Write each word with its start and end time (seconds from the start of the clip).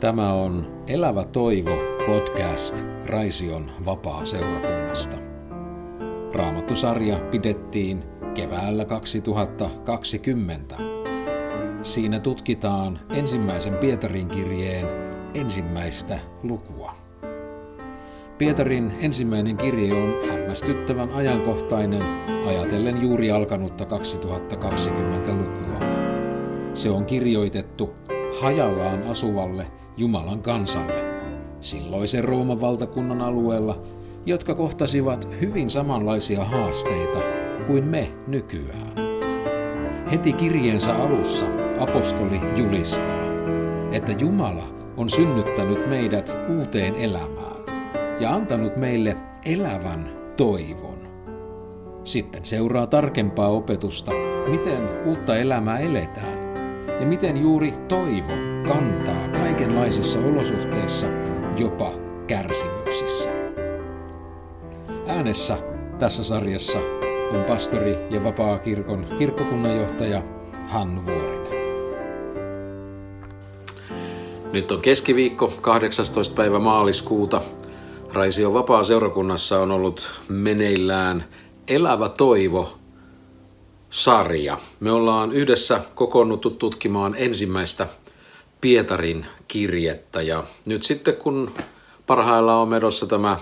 Tämä 0.00 0.32
on 0.32 0.82
Elävä 0.88 1.24
toivo 1.24 1.70
podcast 2.06 2.84
Raision 3.06 3.70
vapaa-seurakunnasta. 3.84 5.16
Raamattusarja 6.32 7.18
pidettiin 7.30 8.04
keväällä 8.34 8.84
2020. 8.84 10.76
Siinä 11.82 12.20
tutkitaan 12.20 13.00
ensimmäisen 13.10 13.74
Pietarin 13.74 14.28
kirjeen 14.28 14.86
ensimmäistä 15.34 16.18
lukua. 16.42 16.94
Pietarin 18.38 18.92
ensimmäinen 19.00 19.56
kirje 19.56 19.94
on 19.94 20.14
hämmästyttävän 20.30 21.10
ajankohtainen 21.10 22.02
ajatellen 22.48 23.02
juuri 23.02 23.30
alkanutta 23.30 23.84
2020-lukua. 23.84 25.80
Se 26.74 26.90
on 26.90 27.04
kirjoitettu 27.04 27.94
hajallaan 28.40 29.02
asuvalle 29.02 29.79
Jumalan 30.00 30.42
kansalle, 30.42 31.04
silloisen 31.60 32.24
Rooman 32.24 32.60
valtakunnan 32.60 33.22
alueella, 33.22 33.82
jotka 34.26 34.54
kohtasivat 34.54 35.28
hyvin 35.40 35.70
samanlaisia 35.70 36.44
haasteita 36.44 37.18
kuin 37.66 37.84
me 37.84 38.12
nykyään. 38.26 38.92
Heti 40.10 40.32
kirjeensä 40.32 40.96
alussa 40.96 41.46
apostoli 41.78 42.40
julistaa, 42.56 43.24
että 43.92 44.12
Jumala 44.20 44.64
on 44.96 45.10
synnyttänyt 45.10 45.88
meidät 45.88 46.36
uuteen 46.58 46.94
elämään 46.94 47.56
ja 48.20 48.34
antanut 48.34 48.76
meille 48.76 49.16
elävän 49.44 50.10
toivon. 50.36 50.98
Sitten 52.04 52.44
seuraa 52.44 52.86
tarkempaa 52.86 53.48
opetusta, 53.48 54.12
miten 54.50 54.88
uutta 55.06 55.36
elämää 55.36 55.78
eletään 55.78 56.39
ja 57.00 57.06
miten 57.06 57.36
juuri 57.36 57.72
toivo 57.88 58.32
kantaa 58.68 59.28
kaikenlaisissa 59.28 60.18
olosuhteissa, 60.18 61.06
jopa 61.58 61.92
kärsimyksissä. 62.26 63.28
Äänessä 65.06 65.58
tässä 65.98 66.24
sarjassa 66.24 66.78
on 67.34 67.44
pastori 67.48 67.98
ja 68.10 68.24
vapaa-kirkon 68.24 69.06
kirkkokunnanjohtaja 69.18 70.22
Hannu 70.68 71.06
Vuorinen. 71.06 71.40
Nyt 74.52 74.72
on 74.72 74.80
keskiviikko, 74.80 75.52
18. 75.60 76.34
päivä 76.34 76.58
maaliskuuta. 76.58 77.42
Raisio 78.12 78.54
vapaa-seurakunnassa 78.54 79.60
on 79.60 79.70
ollut 79.70 80.20
meneillään 80.28 81.24
Elävä 81.68 82.08
toivo 82.08 82.79
sarja. 83.90 84.58
Me 84.80 84.92
ollaan 84.92 85.32
yhdessä 85.32 85.80
kokoonnuttu 85.94 86.50
tutkimaan 86.50 87.14
ensimmäistä 87.18 87.86
Pietarin 88.60 89.26
kirjettä 89.48 90.22
ja 90.22 90.44
nyt 90.66 90.82
sitten 90.82 91.16
kun 91.16 91.54
parhaillaan 92.06 92.62
on 92.62 92.68
medossa 92.68 93.06
tämä 93.06 93.38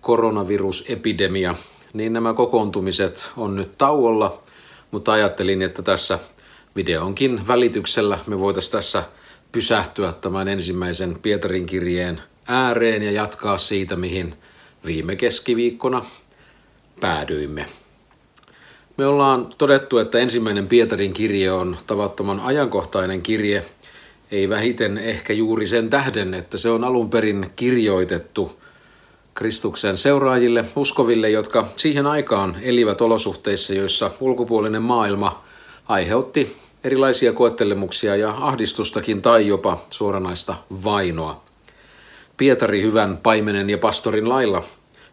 koronavirusepidemia, 0.00 1.54
niin 1.92 2.12
nämä 2.12 2.34
kokoontumiset 2.34 3.32
on 3.36 3.56
nyt 3.56 3.78
tauolla, 3.78 4.42
mutta 4.90 5.12
ajattelin, 5.12 5.62
että 5.62 5.82
tässä 5.82 6.18
videonkin 6.76 7.46
välityksellä 7.48 8.18
me 8.26 8.40
voitaisiin 8.40 8.72
tässä 8.72 9.04
pysähtyä 9.52 10.12
tämän 10.12 10.48
ensimmäisen 10.48 11.18
Pietarin 11.22 11.66
kirjeen 11.66 12.20
ääreen 12.46 13.02
ja 13.02 13.10
jatkaa 13.10 13.58
siitä, 13.58 13.96
mihin 13.96 14.34
viime 14.86 15.16
keskiviikkona 15.16 16.04
päädyimme. 17.00 17.66
Me 18.96 19.06
ollaan 19.06 19.48
todettu, 19.58 19.98
että 19.98 20.18
ensimmäinen 20.18 20.68
Pietarin 20.68 21.14
kirje 21.14 21.52
on 21.52 21.76
tavattoman 21.86 22.40
ajankohtainen 22.40 23.22
kirje, 23.22 23.64
ei 24.30 24.48
vähiten 24.48 24.98
ehkä 24.98 25.32
juuri 25.32 25.66
sen 25.66 25.90
tähden, 25.90 26.34
että 26.34 26.58
se 26.58 26.70
on 26.70 26.84
alun 26.84 27.10
perin 27.10 27.46
kirjoitettu 27.56 28.60
Kristuksen 29.34 29.96
seuraajille, 29.96 30.64
uskoville, 30.76 31.30
jotka 31.30 31.68
siihen 31.76 32.06
aikaan 32.06 32.56
elivät 32.62 33.00
olosuhteissa, 33.00 33.74
joissa 33.74 34.10
ulkopuolinen 34.20 34.82
maailma 34.82 35.44
aiheutti 35.88 36.56
erilaisia 36.84 37.32
koettelemuksia 37.32 38.16
ja 38.16 38.34
ahdistustakin 38.40 39.22
tai 39.22 39.46
jopa 39.46 39.84
suoranaista 39.90 40.54
vainoa. 40.84 41.44
Pietari 42.36 42.82
hyvän 42.82 43.18
paimenen 43.22 43.70
ja 43.70 43.78
pastorin 43.78 44.28
lailla 44.28 44.64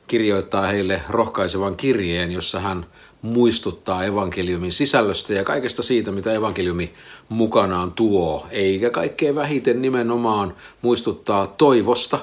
kirjoittaa 0.07 0.67
heille 0.67 1.01
rohkaisevan 1.09 1.75
kirjeen, 1.75 2.31
jossa 2.31 2.59
hän 2.59 2.85
muistuttaa 3.21 4.03
evankeliumin 4.03 4.73
sisällöstä 4.73 5.33
ja 5.33 5.43
kaikesta 5.43 5.83
siitä, 5.83 6.11
mitä 6.11 6.33
evankeliumi 6.33 6.93
mukanaan 7.29 7.91
tuo, 7.91 8.47
eikä 8.51 8.89
kaikkein 8.89 9.35
vähiten 9.35 9.81
nimenomaan 9.81 10.55
muistuttaa 10.81 11.47
toivosta, 11.47 12.19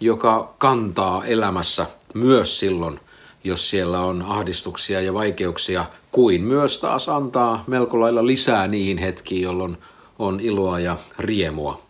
joka 0.00 0.54
kantaa 0.58 1.24
elämässä 1.24 1.86
myös 2.14 2.58
silloin, 2.58 3.00
jos 3.44 3.70
siellä 3.70 4.00
on 4.00 4.22
ahdistuksia 4.22 5.00
ja 5.00 5.14
vaikeuksia, 5.14 5.84
kuin 6.12 6.42
myös 6.42 6.78
taas 6.78 7.08
antaa 7.08 7.64
melko 7.66 8.00
lailla 8.00 8.26
lisää 8.26 8.68
niihin 8.68 8.98
hetkiin, 8.98 9.42
jolloin 9.42 9.78
on 10.18 10.40
iloa 10.40 10.80
ja 10.80 10.96
riemua. 11.18 11.83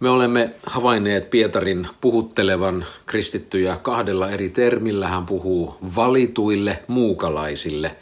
Me 0.00 0.10
olemme 0.10 0.50
havainneet 0.66 1.30
Pietarin 1.30 1.88
puhuttelevan 2.00 2.86
kristittyjä 3.06 3.76
kahdella 3.82 4.30
eri 4.30 4.48
termillä. 4.48 5.08
Hän 5.08 5.26
puhuu 5.26 5.74
valituille 5.96 6.82
muukalaisille. 6.88 7.96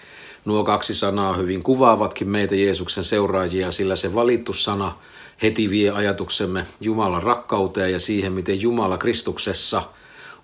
Nuo 0.44 0.64
kaksi 0.64 0.94
sanaa 0.94 1.32
hyvin 1.32 1.62
kuvaavatkin 1.62 2.28
meitä 2.28 2.54
Jeesuksen 2.54 3.04
seuraajia, 3.04 3.72
sillä 3.72 3.96
se 3.96 4.14
valittu 4.14 4.52
sana 4.52 4.96
heti 5.42 5.70
vie 5.70 5.90
ajatuksemme 5.90 6.66
Jumalan 6.80 7.22
rakkauteen 7.22 7.92
ja 7.92 8.00
siihen, 8.00 8.32
miten 8.32 8.60
Jumala 8.60 8.98
Kristuksessa 8.98 9.82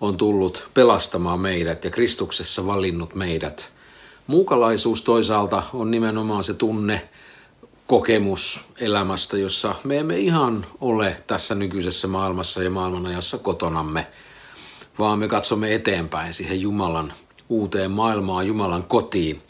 on 0.01 0.17
tullut 0.17 0.69
pelastamaan 0.75 1.41
meidät 1.41 1.85
ja 1.85 1.91
Kristuksessa 1.91 2.67
valinnut 2.67 3.15
meidät. 3.15 3.71
Muukalaisuus 4.27 5.03
toisaalta 5.03 5.63
on 5.75 5.91
nimenomaan 5.91 6.45
se 6.45 6.55
tunne, 6.55 7.09
kokemus 7.87 8.61
elämästä, 8.81 9.39
jossa 9.39 9.75
me 9.85 9.99
emme 9.99 10.19
ihan 10.19 10.67
ole 10.81 11.17
tässä 11.27 11.55
nykyisessä 11.55 12.09
maailmassa 12.09 12.63
ja 12.63 12.71
maailmanajassa 12.71 13.39
kotonamme, 13.39 14.07
vaan 14.99 15.19
me 15.19 15.29
katsomme 15.29 15.75
eteenpäin 15.75 16.35
siihen 16.35 16.61
Jumalan 16.61 17.13
uuteen 17.49 17.91
maailmaan, 17.91 18.47
Jumalan 18.47 18.83
kotiin. 18.83 19.43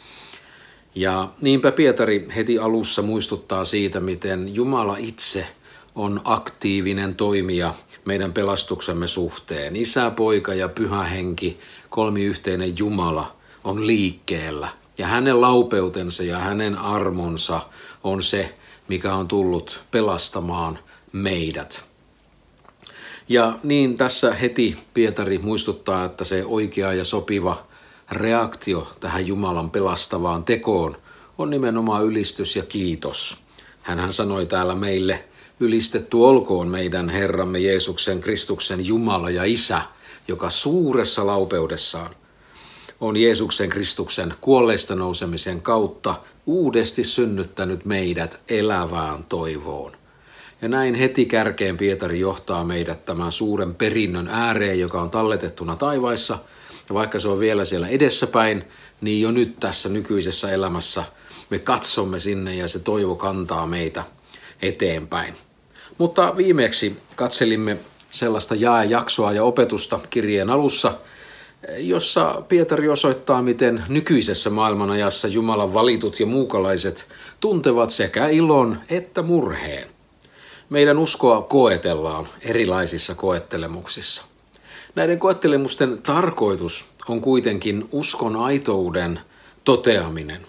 Ja 0.94 1.28
niinpä 1.40 1.72
Pietari 1.72 2.28
heti 2.36 2.58
alussa 2.58 3.02
muistuttaa 3.02 3.64
siitä, 3.64 4.00
miten 4.00 4.54
Jumala 4.54 4.96
itse 4.96 5.46
on 5.94 6.20
aktiivinen 6.24 7.14
toimija 7.14 7.74
meidän 8.04 8.32
pelastuksemme 8.32 9.06
suhteen. 9.06 9.76
Isä, 9.76 10.10
poika 10.10 10.54
ja 10.54 10.68
pyhä 10.68 11.02
henki, 11.02 11.58
kolmiyhteinen 11.90 12.78
Jumala, 12.78 13.36
on 13.64 13.86
liikkeellä. 13.86 14.68
Ja 14.98 15.06
hänen 15.06 15.40
laupeutensa 15.40 16.22
ja 16.22 16.38
hänen 16.38 16.78
armonsa 16.78 17.60
on 18.04 18.22
se, 18.22 18.54
mikä 18.88 19.14
on 19.14 19.28
tullut 19.28 19.82
pelastamaan 19.90 20.78
meidät. 21.12 21.84
Ja 23.28 23.58
niin 23.62 23.96
tässä 23.96 24.34
heti 24.34 24.76
Pietari 24.94 25.38
muistuttaa, 25.38 26.04
että 26.04 26.24
se 26.24 26.44
oikea 26.44 26.92
ja 26.92 27.04
sopiva 27.04 27.66
reaktio 28.10 28.88
tähän 29.00 29.26
Jumalan 29.26 29.70
pelastavaan 29.70 30.44
tekoon 30.44 30.96
on 31.38 31.50
nimenomaan 31.50 32.04
ylistys 32.04 32.56
ja 32.56 32.62
kiitos. 32.62 33.36
Hänhän 33.82 34.12
sanoi 34.12 34.46
täällä 34.46 34.74
meille, 34.74 35.24
ylistetty 35.60 36.16
olkoon 36.16 36.68
meidän 36.68 37.08
Herramme 37.08 37.58
Jeesuksen 37.58 38.20
Kristuksen 38.20 38.86
Jumala 38.86 39.30
ja 39.30 39.44
Isä, 39.44 39.82
joka 40.28 40.50
suuressa 40.50 41.26
laupeudessaan 41.26 42.16
on 43.00 43.16
Jeesuksen 43.16 43.68
Kristuksen 43.68 44.34
kuolleista 44.40 44.94
nousemisen 44.94 45.60
kautta 45.60 46.14
uudesti 46.46 47.04
synnyttänyt 47.04 47.84
meidät 47.84 48.40
elävään 48.48 49.24
toivoon. 49.24 49.92
Ja 50.62 50.68
näin 50.68 50.94
heti 50.94 51.26
kärkeen 51.26 51.76
Pietari 51.76 52.20
johtaa 52.20 52.64
meidät 52.64 53.04
tämän 53.04 53.32
suuren 53.32 53.74
perinnön 53.74 54.28
ääreen, 54.28 54.80
joka 54.80 55.02
on 55.02 55.10
talletettuna 55.10 55.76
taivaissa. 55.76 56.38
Ja 56.88 56.94
vaikka 56.94 57.18
se 57.18 57.28
on 57.28 57.40
vielä 57.40 57.64
siellä 57.64 57.88
edessäpäin, 57.88 58.64
niin 59.00 59.20
jo 59.20 59.30
nyt 59.30 59.60
tässä 59.60 59.88
nykyisessä 59.88 60.50
elämässä 60.50 61.04
me 61.50 61.58
katsomme 61.58 62.20
sinne 62.20 62.54
ja 62.54 62.68
se 62.68 62.78
toivo 62.78 63.14
kantaa 63.14 63.66
meitä 63.66 64.04
eteenpäin. 64.62 65.34
Mutta 65.98 66.36
viimeksi 66.36 66.96
katselimme 67.16 67.76
sellaista 68.10 68.54
jaejaksoa 68.54 69.32
ja 69.32 69.44
opetusta 69.44 70.00
kirjeen 70.10 70.50
alussa– 70.50 70.94
jossa 71.78 72.42
Pietari 72.48 72.88
osoittaa, 72.88 73.42
miten 73.42 73.84
nykyisessä 73.88 74.50
maailmanajassa 74.50 75.28
Jumalan 75.28 75.74
valitut 75.74 76.20
ja 76.20 76.26
muukalaiset 76.26 77.08
tuntevat 77.40 77.90
sekä 77.90 78.28
ilon 78.28 78.80
että 78.88 79.22
murheen. 79.22 79.88
Meidän 80.70 80.98
uskoa 80.98 81.42
koetellaan 81.42 82.28
erilaisissa 82.40 83.14
koettelemuksissa. 83.14 84.24
Näiden 84.94 85.18
koettelemusten 85.18 86.02
tarkoitus 86.02 86.84
on 87.08 87.20
kuitenkin 87.20 87.88
uskon 87.92 88.36
aitouden 88.36 89.20
toteaminen 89.64 90.46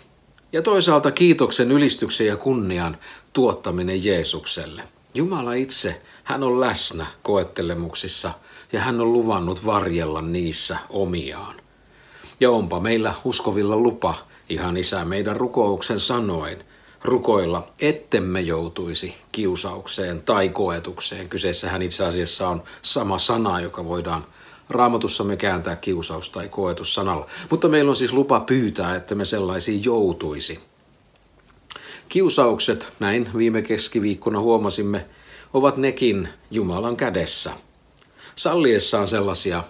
ja 0.53 0.61
toisaalta 0.61 1.11
kiitoksen, 1.11 1.71
ylistyksen 1.71 2.27
ja 2.27 2.37
kunnian 2.37 2.97
tuottaminen 3.33 4.03
Jeesukselle. 4.03 4.83
Jumala 5.13 5.53
itse, 5.53 6.01
hän 6.23 6.43
on 6.43 6.59
läsnä 6.61 7.05
koettelemuksissa 7.23 8.31
ja 8.75 8.81
hän 8.81 9.01
on 9.01 9.13
luvannut 9.13 9.65
varjella 9.65 10.21
niissä 10.21 10.77
omiaan. 10.89 11.55
Ja 12.39 12.51
onpa 12.51 12.79
meillä 12.79 13.13
uskovilla 13.23 13.75
lupa, 13.75 14.15
ihan 14.49 14.77
isä 14.77 15.05
meidän 15.05 15.35
rukouksen 15.35 15.99
sanoen, 15.99 16.63
rukoilla, 17.03 17.67
ettemme 17.79 18.41
joutuisi 18.41 19.15
kiusaukseen 19.31 20.21
tai 20.21 20.49
koetukseen. 20.49 21.29
Kyseessähän 21.29 21.81
itse 21.81 22.05
asiassa 22.05 22.49
on 22.49 22.63
sama 22.81 23.17
sana, 23.17 23.59
joka 23.59 23.85
voidaan 23.85 24.25
raamatussa 24.69 25.23
me 25.23 25.37
kääntää 25.37 25.75
kiusaus 25.75 26.29
tai 26.29 26.49
koetus 26.49 26.95
sanalla. 26.95 27.27
Mutta 27.49 27.67
meillä 27.67 27.89
on 27.89 27.95
siis 27.95 28.13
lupa 28.13 28.39
pyytää, 28.39 28.95
että 28.95 29.15
me 29.15 29.25
sellaisiin 29.25 29.83
joutuisi. 29.83 30.59
Kiusaukset, 32.09 32.93
näin 32.99 33.29
viime 33.37 33.61
keskiviikkona 33.61 34.39
huomasimme, 34.39 35.05
ovat 35.53 35.77
nekin 35.77 36.29
Jumalan 36.51 36.97
kädessä. 36.97 37.51
Salliessaan 38.35 39.07
sellaisia 39.07 39.63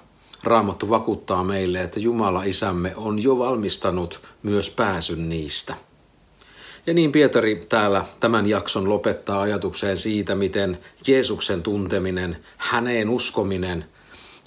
Raamattu 0.43 0.89
vakuuttaa 0.89 1.43
meille, 1.43 1.81
että 1.81 1.99
Jumala 1.99 2.43
isämme 2.43 2.93
on 2.95 3.23
jo 3.23 3.37
valmistanut 3.37 4.21
myös 4.43 4.69
pääsyn 4.69 5.29
niistä. 5.29 5.75
Ja 6.87 6.93
niin 6.93 7.11
Pietari 7.11 7.65
täällä 7.69 8.05
tämän 8.19 8.47
jakson 8.47 8.89
lopettaa 8.89 9.41
ajatukseen 9.41 9.97
siitä, 9.97 10.35
miten 10.35 10.79
Jeesuksen 11.07 11.63
tunteminen, 11.63 12.37
häneen 12.57 13.09
uskominen 13.09 13.85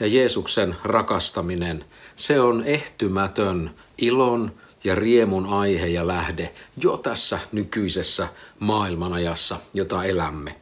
ja 0.00 0.06
Jeesuksen 0.06 0.76
rakastaminen, 0.84 1.84
se 2.16 2.40
on 2.40 2.62
ehtymätön 2.64 3.70
ilon 3.98 4.52
ja 4.84 4.94
riemun 4.94 5.46
aihe 5.46 5.86
ja 5.86 6.06
lähde 6.06 6.54
jo 6.82 6.96
tässä 6.96 7.38
nykyisessä 7.52 8.28
maailmanajassa, 8.58 9.60
jota 9.74 10.04
elämme. 10.04 10.54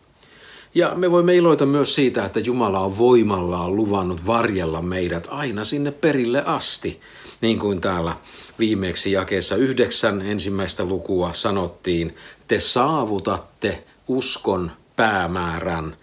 Ja 0.76 0.92
me 0.94 1.10
voimme 1.10 1.34
iloita 1.34 1.66
myös 1.66 1.94
siitä, 1.94 2.24
että 2.24 2.40
Jumala 2.40 2.80
on 2.80 2.98
voimallaan 2.98 3.76
luvannut 3.76 4.26
varjella 4.26 4.82
meidät 4.82 5.26
aina 5.30 5.64
sinne 5.64 5.90
perille 5.90 6.42
asti. 6.44 7.00
Niin 7.40 7.58
kuin 7.58 7.80
täällä 7.80 8.16
viimeksi 8.58 9.12
jakeessa 9.12 9.56
yhdeksän 9.56 10.22
ensimmäistä 10.22 10.84
lukua 10.84 11.32
sanottiin, 11.32 12.16
te 12.48 12.60
saavutatte 12.60 13.84
uskon 14.08 14.72
päämäärän 14.96 15.96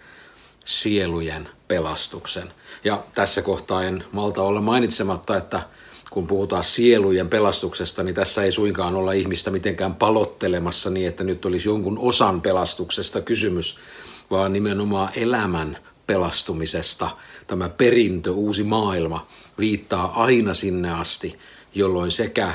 sielujen 0.64 1.48
pelastuksen. 1.68 2.52
Ja 2.84 3.02
tässä 3.14 3.42
kohtaa 3.42 3.84
en 3.84 4.04
malta 4.12 4.42
olla 4.42 4.60
mainitsematta, 4.60 5.36
että 5.36 5.62
kun 6.10 6.26
puhutaan 6.26 6.64
sielujen 6.64 7.28
pelastuksesta, 7.28 8.02
niin 8.02 8.14
tässä 8.14 8.44
ei 8.44 8.52
suinkaan 8.52 8.94
olla 8.94 9.12
ihmistä 9.12 9.50
mitenkään 9.50 9.94
palottelemassa 9.94 10.90
niin, 10.90 11.08
että 11.08 11.24
nyt 11.24 11.44
olisi 11.44 11.68
jonkun 11.68 11.98
osan 11.98 12.40
pelastuksesta 12.40 13.20
kysymys, 13.20 13.78
vaan 14.30 14.52
nimenomaan 14.52 15.12
elämän 15.14 15.78
pelastumisesta. 16.06 17.10
Tämä 17.46 17.68
perintö, 17.68 18.32
uusi 18.32 18.64
maailma, 18.64 19.26
viittaa 19.58 20.22
aina 20.22 20.54
sinne 20.54 20.92
asti, 20.92 21.38
jolloin 21.74 22.10
sekä 22.10 22.54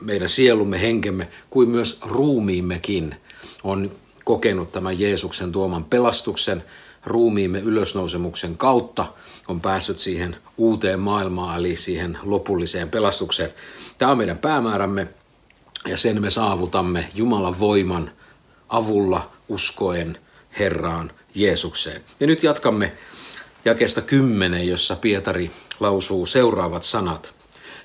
meidän 0.00 0.28
sielumme, 0.28 0.80
henkemme 0.80 1.28
kuin 1.50 1.68
myös 1.68 2.00
ruumiimmekin 2.02 3.14
on 3.64 3.90
kokenut 4.24 4.72
tämän 4.72 5.00
Jeesuksen 5.00 5.52
tuoman 5.52 5.84
pelastuksen 5.84 6.64
ruumiimme 7.06 7.58
ylösnousemuksen 7.58 8.56
kautta 8.56 9.06
on 9.48 9.60
päässyt 9.60 9.98
siihen 9.98 10.36
uuteen 10.56 11.00
maailmaan, 11.00 11.58
eli 11.58 11.76
siihen 11.76 12.18
lopulliseen 12.22 12.90
pelastukseen. 12.90 13.54
Tämä 13.98 14.10
on 14.10 14.18
meidän 14.18 14.38
päämäärämme 14.38 15.08
ja 15.86 15.96
sen 15.96 16.22
me 16.22 16.30
saavutamme 16.30 17.10
Jumalan 17.14 17.58
voiman 17.58 18.10
avulla 18.68 19.30
uskoen 19.48 20.18
Herraan 20.58 21.12
Jeesukseen. 21.34 22.02
Ja 22.20 22.26
nyt 22.26 22.42
jatkamme 22.42 22.92
jakesta 23.64 24.00
10, 24.02 24.68
jossa 24.68 24.96
Pietari 24.96 25.50
lausuu 25.80 26.26
seuraavat 26.26 26.82
sanat. 26.82 27.34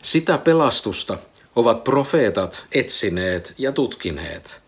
Sitä 0.02 0.38
pelastusta 0.38 1.18
ovat 1.56 1.84
profeetat 1.84 2.66
etsineet 2.72 3.54
ja 3.58 3.72
tutkineet. 3.72 4.62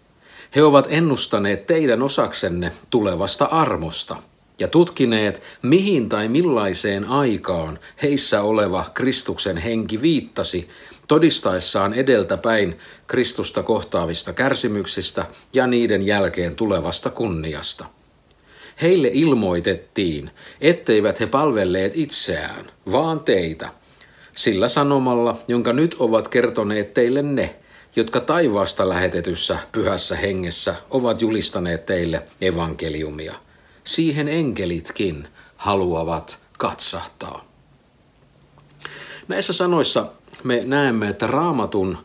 He 0.56 0.64
ovat 0.64 0.88
ennustaneet 0.90 1.68
teidän 1.68 2.02
osaksenne 2.02 2.72
tulevasta 2.90 3.46
armosta 3.46 4.16
ja 4.62 4.68
tutkineet, 4.68 5.42
mihin 5.62 6.10
tai 6.10 6.28
millaiseen 6.28 7.06
aikaan 7.06 7.80
heissä 8.02 8.42
oleva 8.42 8.86
Kristuksen 8.94 9.58
henki 9.58 10.02
viittasi, 10.02 10.70
todistaessaan 11.08 11.94
edeltäpäin 11.94 12.78
Kristusta 13.08 13.64
kohtaavista 13.64 14.34
kärsimyksistä 14.34 15.26
ja 15.54 15.68
niiden 15.68 16.06
jälkeen 16.06 16.56
tulevasta 16.56 17.10
kunniasta. 17.10 17.86
Heille 18.82 19.10
ilmoitettiin, 19.14 20.32
etteivät 20.62 21.20
he 21.20 21.26
palvelleet 21.26 21.92
itseään, 21.96 22.72
vaan 22.92 23.20
teitä, 23.20 23.70
sillä 24.34 24.68
sanomalla, 24.68 25.40
jonka 25.48 25.74
nyt 25.74 25.96
ovat 26.00 26.28
kertoneet 26.28 26.94
teille 26.94 27.22
ne, 27.22 27.56
jotka 27.96 28.20
taivaasta 28.20 28.90
lähetetyssä 28.90 29.58
pyhässä 29.72 30.16
hengessä 30.16 30.76
ovat 30.90 31.22
julistaneet 31.22 31.86
teille 31.86 32.22
evankeliumia. 32.42 33.36
Siihen 33.84 34.28
enkelitkin 34.28 35.28
haluavat 35.58 36.40
katsahtaa. 36.58 37.46
Näissä 39.28 39.54
sanoissa 39.54 40.12
me 40.44 40.62
näemme, 40.66 41.08
että 41.08 41.28
raamatun 41.28 41.98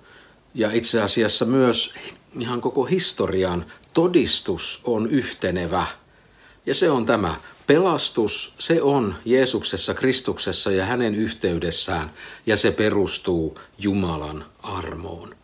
ja 0.54 0.70
itse 0.72 1.02
asiassa 1.02 1.44
myös 1.44 1.94
ihan 2.38 2.60
koko 2.60 2.84
historian 2.84 3.66
todistus 3.94 4.80
on 4.84 5.10
yhtenevä. 5.10 5.86
Ja 6.66 6.74
se 6.74 6.90
on 6.90 7.06
tämä. 7.06 7.34
Pelastus, 7.66 8.54
se 8.58 8.82
on 8.82 9.14
Jeesuksessa, 9.24 9.94
Kristuksessa 9.94 10.70
ja 10.70 10.84
hänen 10.84 11.14
yhteydessään, 11.14 12.10
ja 12.46 12.56
se 12.56 12.70
perustuu 12.70 13.58
Jumalan 13.78 14.44
armoon. 14.62 15.36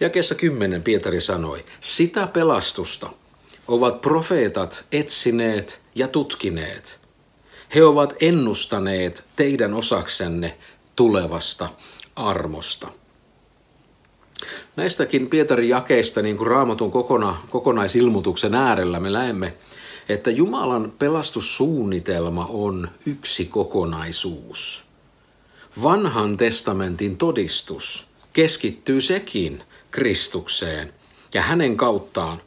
Jakeessa 0.00 0.34
10 0.34 0.82
Pietari 0.82 1.20
sanoi, 1.20 1.64
sitä 1.80 2.26
pelastusta 2.26 3.10
ovat 3.68 4.00
profeetat 4.00 4.84
etsineet 4.92 5.80
ja 5.94 6.08
tutkineet. 6.08 6.98
He 7.74 7.84
ovat 7.84 8.14
ennustaneet 8.20 9.24
teidän 9.36 9.74
osaksenne 9.74 10.58
tulevasta 10.96 11.68
armosta. 12.16 12.88
Näistäkin 14.76 15.26
Pietarin 15.26 15.68
jakeista, 15.68 16.22
niin 16.22 16.36
kuin 16.36 16.46
raamatun 16.46 16.90
kokona, 16.90 17.36
kokonaisilmoituksen 17.50 18.54
äärellä, 18.54 19.00
me 19.00 19.10
näemme, 19.10 19.54
että 20.08 20.30
Jumalan 20.30 20.92
pelastussuunnitelma 20.98 22.46
on 22.46 22.88
yksi 23.06 23.44
kokonaisuus. 23.44 24.84
Vanhan 25.82 26.36
testamentin 26.36 27.16
todistus 27.16 28.06
keskittyy 28.32 29.00
sekin 29.00 29.62
Kristukseen 29.90 30.94
ja 31.34 31.42
hänen 31.42 31.76
kauttaan 31.76 32.42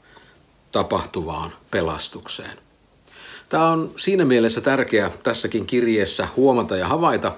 tapahtuvaan 0.71 1.53
pelastukseen. 1.71 2.57
Tämä 3.49 3.69
on 3.69 3.91
siinä 3.95 4.25
mielessä 4.25 4.61
tärkeää 4.61 5.11
tässäkin 5.23 5.65
kirjeessä 5.65 6.27
huomata 6.35 6.77
ja 6.77 6.87
havaita, 6.87 7.35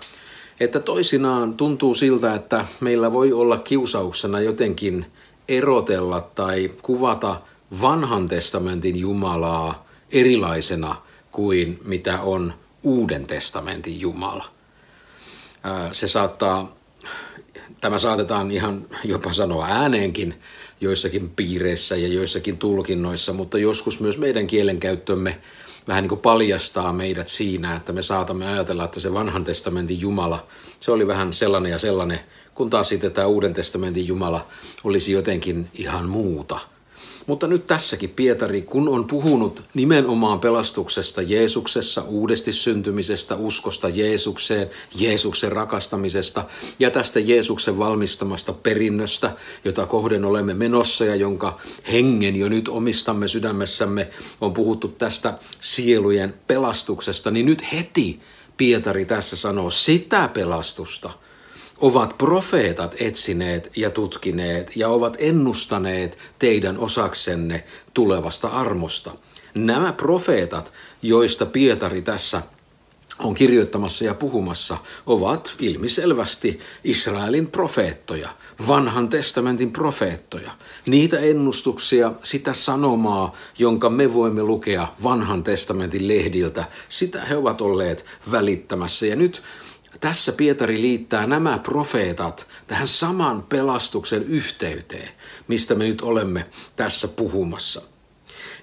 että 0.60 0.80
toisinaan 0.80 1.54
tuntuu 1.54 1.96
siltä, 1.96 2.36
että 2.36 2.66
meillä 2.80 3.14
voi 3.14 3.34
olla 3.34 3.58
kiusauksena 3.58 4.40
jotenkin 4.40 5.06
erotella 5.48 6.22
tai 6.36 6.72
kuvata 6.82 7.42
vanhan 7.82 8.28
testamentin 8.28 8.96
Jumalaa 8.96 9.86
erilaisena 10.12 10.96
kuin 11.32 11.80
mitä 11.86 12.22
on 12.22 12.54
Uuden 12.84 13.28
testamentin 13.28 14.00
Jumala. 14.00 14.46
Se 15.92 16.08
saattaa, 16.08 16.72
tämä 17.84 17.98
saatetaan 17.98 18.52
ihan 18.52 18.86
jopa 19.04 19.34
sanoa 19.34 19.66
ääneenkin 19.66 20.42
joissakin 20.82 21.30
piireissä 21.30 21.96
ja 21.96 22.08
joissakin 22.08 22.58
tulkinnoissa, 22.58 23.34
mutta 23.34 23.58
joskus 23.58 24.00
myös 24.00 24.18
meidän 24.18 24.48
kielenkäyttömme 24.48 25.40
vähän 25.88 26.04
niin 26.04 26.10
kuin 26.10 26.22
paljastaa 26.22 26.94
meidät 26.94 27.28
siinä, 27.28 27.76
että 27.76 27.94
me 27.94 28.02
saatamme 28.02 28.48
ajatella, 28.48 28.86
että 28.86 29.00
se 29.00 29.14
vanhan 29.14 29.44
testamentin 29.44 30.02
Jumala, 30.02 30.48
se 30.80 30.92
oli 30.92 31.08
vähän 31.08 31.34
sellainen 31.34 31.72
ja 31.72 31.80
sellainen, 31.80 32.20
kun 32.56 32.70
taas 32.70 32.90
sitten 32.90 33.12
tämä 33.12 33.28
uuden 33.28 33.54
testamentin 33.54 34.08
Jumala 34.08 34.48
olisi 34.84 35.12
jotenkin 35.12 35.70
ihan 35.74 36.10
muuta– 36.10 36.60
mutta 37.28 37.48
nyt 37.48 37.68
tässäkin 37.68 38.10
Pietari, 38.10 38.62
kun 38.62 38.90
on 38.90 39.06
puhunut 39.06 39.62
nimenomaan 39.74 40.40
pelastuksesta 40.40 41.22
Jeesuksessa, 41.22 42.02
uudesti 42.02 42.54
syntymisestä, 42.54 43.36
uskosta 43.36 43.90
Jeesukseen, 43.90 44.70
Jeesuksen 44.96 45.52
rakastamisesta 45.52 46.46
ja 46.80 46.92
tästä 46.92 47.20
Jeesuksen 47.20 47.78
valmistamasta 47.78 48.54
perinnöstä, 48.54 49.32
jota 49.66 49.86
kohden 49.86 50.26
olemme 50.26 50.54
menossa 50.54 51.06
ja 51.06 51.16
jonka 51.16 51.60
hengen 51.92 52.36
jo 52.36 52.50
nyt 52.50 52.68
omistamme 52.68 53.28
sydämessämme, 53.28 54.10
on 54.42 54.54
puhuttu 54.54 54.88
tästä 54.88 55.38
sielujen 55.60 56.34
pelastuksesta, 56.48 57.32
niin 57.32 57.46
nyt 57.46 57.74
heti 57.74 58.20
Pietari 58.58 59.06
tässä 59.06 59.36
sanoo 59.36 59.70
sitä 59.70 60.28
pelastusta– 60.34 61.10
ovat 61.84 62.18
profeetat 62.18 62.96
etsineet 63.00 63.72
ja 63.76 63.90
tutkineet 63.90 64.76
ja 64.76 64.90
ovat 64.90 65.18
ennustaneet 65.20 66.18
teidän 66.40 66.78
osaksenne 66.78 67.64
tulevasta 67.94 68.48
armosta. 68.48 69.12
Nämä 69.56 69.94
profeetat, 69.94 70.74
joista 71.02 71.46
Pietari 71.46 72.02
tässä 72.02 72.42
on 73.20 73.34
kirjoittamassa 73.34 74.06
ja 74.06 74.14
puhumassa, 74.14 74.78
ovat 75.06 75.56
ilmiselvästi 75.60 76.60
Israelin 76.84 77.52
profeettoja, 77.52 78.30
vanhan 78.68 79.10
testamentin 79.10 79.72
profeettoja. 79.72 80.52
Niitä 80.86 81.20
ennustuksia, 81.20 82.12
sitä 82.24 82.54
sanomaa, 82.54 83.36
jonka 83.58 83.90
me 83.90 84.14
voimme 84.14 84.44
lukea 84.44 84.88
vanhan 85.04 85.44
testamentin 85.44 86.08
lehdiltä, 86.08 86.66
sitä 86.90 87.26
he 87.26 87.38
ovat 87.38 87.62
olleet 87.62 88.06
välittämässä. 88.32 89.06
Ja 89.06 89.16
nyt 89.16 89.42
tässä 90.04 90.32
Pietari 90.32 90.82
liittää 90.82 91.28
nämä 91.28 91.60
profeetat 91.64 92.48
tähän 92.68 92.88
saman 92.88 93.44
pelastuksen 93.44 94.24
yhteyteen, 94.24 95.10
mistä 95.48 95.76
me 95.76 95.84
nyt 95.84 96.02
olemme 96.02 96.46
tässä 96.76 97.08
puhumassa. 97.08 97.82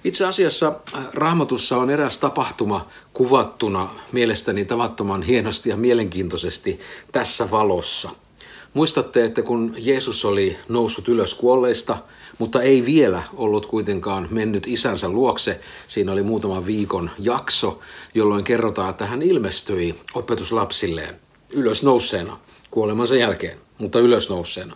Itse 0.03 0.25
asiassa 0.25 0.67
äh, 0.67 1.07
raamatussa 1.13 1.77
on 1.77 1.89
eräs 1.89 2.19
tapahtuma 2.19 2.87
kuvattuna 3.13 3.95
mielestäni 4.11 4.65
tavattoman 4.65 5.23
hienosti 5.23 5.69
ja 5.69 5.77
mielenkiintoisesti 5.77 6.79
tässä 7.11 7.51
valossa. 7.51 8.09
Muistatte, 8.73 9.25
että 9.25 9.41
kun 9.41 9.75
Jeesus 9.77 10.25
oli 10.25 10.57
noussut 10.69 11.07
ylös 11.07 11.35
kuolleista, 11.35 11.97
mutta 12.37 12.61
ei 12.61 12.85
vielä 12.85 13.23
ollut 13.33 13.65
kuitenkaan 13.65 14.27
mennyt 14.31 14.67
isänsä 14.67 15.09
luokse. 15.09 15.59
Siinä 15.87 16.11
oli 16.11 16.23
muutama 16.23 16.65
viikon 16.65 17.09
jakso, 17.19 17.79
jolloin 18.15 18.43
kerrotaan, 18.43 18.89
että 18.89 19.05
hän 19.05 19.21
ilmestyi 19.21 19.95
opetuslapsilleen 20.13 21.15
ylösnouseena 21.51 22.39
kuolemansa 22.71 23.15
jälkeen, 23.15 23.57
mutta 23.77 23.99
ylösnouseena. 23.99 24.75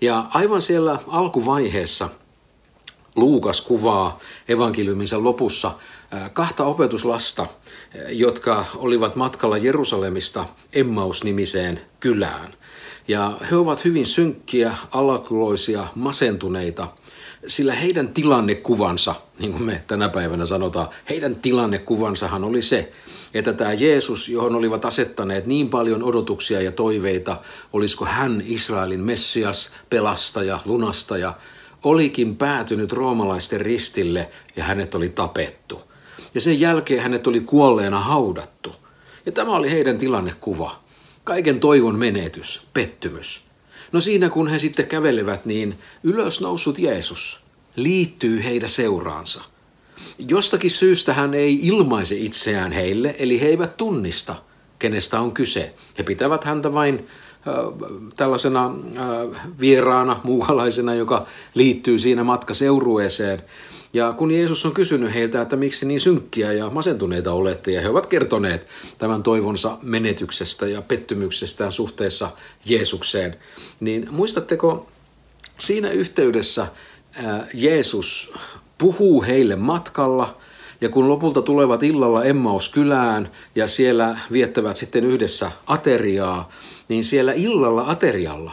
Ja 0.00 0.26
aivan 0.34 0.62
siellä 0.62 0.98
alkuvaiheessa 1.06 2.08
Luukas 3.16 3.60
kuvaa 3.60 4.18
evankeliuminsa 4.48 5.24
lopussa 5.24 5.70
kahta 6.32 6.64
opetuslasta, 6.64 7.46
jotka 8.08 8.66
olivat 8.76 9.16
matkalla 9.16 9.58
Jerusalemista 9.58 10.46
Emmaus-nimiseen 10.72 11.80
kylään. 12.00 12.54
Ja 13.08 13.38
he 13.50 13.56
ovat 13.56 13.84
hyvin 13.84 14.06
synkkiä, 14.06 14.76
alakuloisia, 14.90 15.86
masentuneita, 15.94 16.88
sillä 17.46 17.74
heidän 17.74 18.08
tilannekuvansa, 18.08 19.14
niin 19.38 19.52
kuin 19.52 19.62
me 19.62 19.82
tänä 19.86 20.08
päivänä 20.08 20.44
sanotaan, 20.44 20.88
heidän 21.08 21.36
tilannekuvansahan 21.36 22.44
oli 22.44 22.62
se, 22.62 22.92
että 23.34 23.52
tämä 23.52 23.72
Jeesus, 23.72 24.28
johon 24.28 24.54
olivat 24.54 24.84
asettaneet 24.84 25.46
niin 25.46 25.68
paljon 25.68 26.02
odotuksia 26.02 26.62
ja 26.62 26.72
toiveita, 26.72 27.40
olisiko 27.72 28.04
hän 28.04 28.42
Israelin 28.46 29.00
Messias, 29.00 29.70
pelastaja, 29.90 30.60
lunastaja, 30.64 31.34
olikin 31.82 32.36
päätynyt 32.36 32.92
roomalaisten 32.92 33.60
ristille 33.60 34.30
ja 34.56 34.64
hänet 34.64 34.94
oli 34.94 35.08
tapettu. 35.08 35.82
Ja 36.34 36.40
sen 36.40 36.60
jälkeen 36.60 37.02
hänet 37.02 37.26
oli 37.26 37.40
kuolleena 37.40 38.00
haudattu. 38.00 38.74
Ja 39.26 39.32
tämä 39.32 39.52
oli 39.52 39.70
heidän 39.70 39.98
tilannekuva. 39.98 40.80
Kaiken 41.24 41.60
toivon 41.60 41.98
menetys, 41.98 42.66
pettymys. 42.74 43.45
No 43.92 44.00
siinä 44.00 44.28
kun 44.30 44.48
he 44.48 44.58
sitten 44.58 44.86
kävelevät, 44.86 45.46
niin 45.46 45.78
ylösnoussut 46.02 46.78
Jeesus 46.78 47.40
liittyy 47.76 48.44
heidän 48.44 48.68
seuraansa. 48.68 49.44
Jostakin 50.28 50.70
syystä 50.70 51.14
hän 51.14 51.34
ei 51.34 51.58
ilmaise 51.62 52.16
itseään 52.16 52.72
heille, 52.72 53.16
eli 53.18 53.40
he 53.40 53.46
eivät 53.46 53.76
tunnista, 53.76 54.34
kenestä 54.78 55.20
on 55.20 55.32
kyse. 55.32 55.74
He 55.98 56.02
pitävät 56.02 56.44
häntä 56.44 56.72
vain 56.72 57.06
tällaisena 58.16 58.74
vieraana, 59.60 60.20
muukalaisena, 60.24 60.94
joka 60.94 61.26
liittyy 61.54 61.98
siinä 61.98 62.24
matkaseurueeseen. 62.24 63.42
Ja 63.96 64.12
kun 64.12 64.30
Jeesus 64.30 64.66
on 64.66 64.72
kysynyt 64.72 65.14
heiltä, 65.14 65.42
että 65.42 65.56
miksi 65.56 65.86
niin 65.86 66.00
synkkiä 66.00 66.52
ja 66.52 66.70
masentuneita 66.70 67.32
olette, 67.32 67.72
ja 67.72 67.80
he 67.80 67.88
ovat 67.88 68.06
kertoneet 68.06 68.66
tämän 68.98 69.22
toivonsa 69.22 69.78
menetyksestä 69.82 70.66
ja 70.66 70.82
pettymyksestään 70.82 71.72
suhteessa 71.72 72.30
Jeesukseen, 72.64 73.36
niin 73.80 74.08
muistatteko, 74.10 74.86
siinä 75.58 75.90
yhteydessä 75.90 76.66
Jeesus 77.54 78.32
puhuu 78.78 79.22
heille 79.22 79.56
matkalla, 79.56 80.36
ja 80.80 80.88
kun 80.88 81.08
lopulta 81.08 81.42
tulevat 81.42 81.82
illalla 81.82 82.24
Emmaus 82.24 82.68
kylään 82.68 83.32
ja 83.54 83.68
siellä 83.68 84.18
viettävät 84.32 84.76
sitten 84.76 85.04
yhdessä 85.04 85.50
ateriaa, 85.66 86.50
niin 86.88 87.04
siellä 87.04 87.32
illalla 87.32 87.90
aterialla 87.90 88.52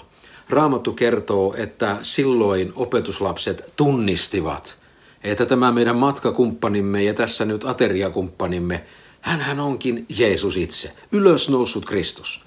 Raamattu 0.49 0.93
kertoo, 0.93 1.53
että 1.57 1.97
silloin 2.01 2.73
opetuslapset 2.75 3.73
tunnistivat, 3.75 4.82
että 5.23 5.45
tämä 5.45 5.71
meidän 5.71 5.95
matkakumppanimme 5.95 7.03
ja 7.03 7.13
tässä 7.13 7.45
nyt 7.45 7.65
ateriakumppanimme, 7.65 8.83
hän 9.21 9.59
onkin 9.59 10.05
Jeesus 10.17 10.57
itse, 10.57 10.93
ylösnoussut 11.11 11.85
Kristus. 11.85 12.45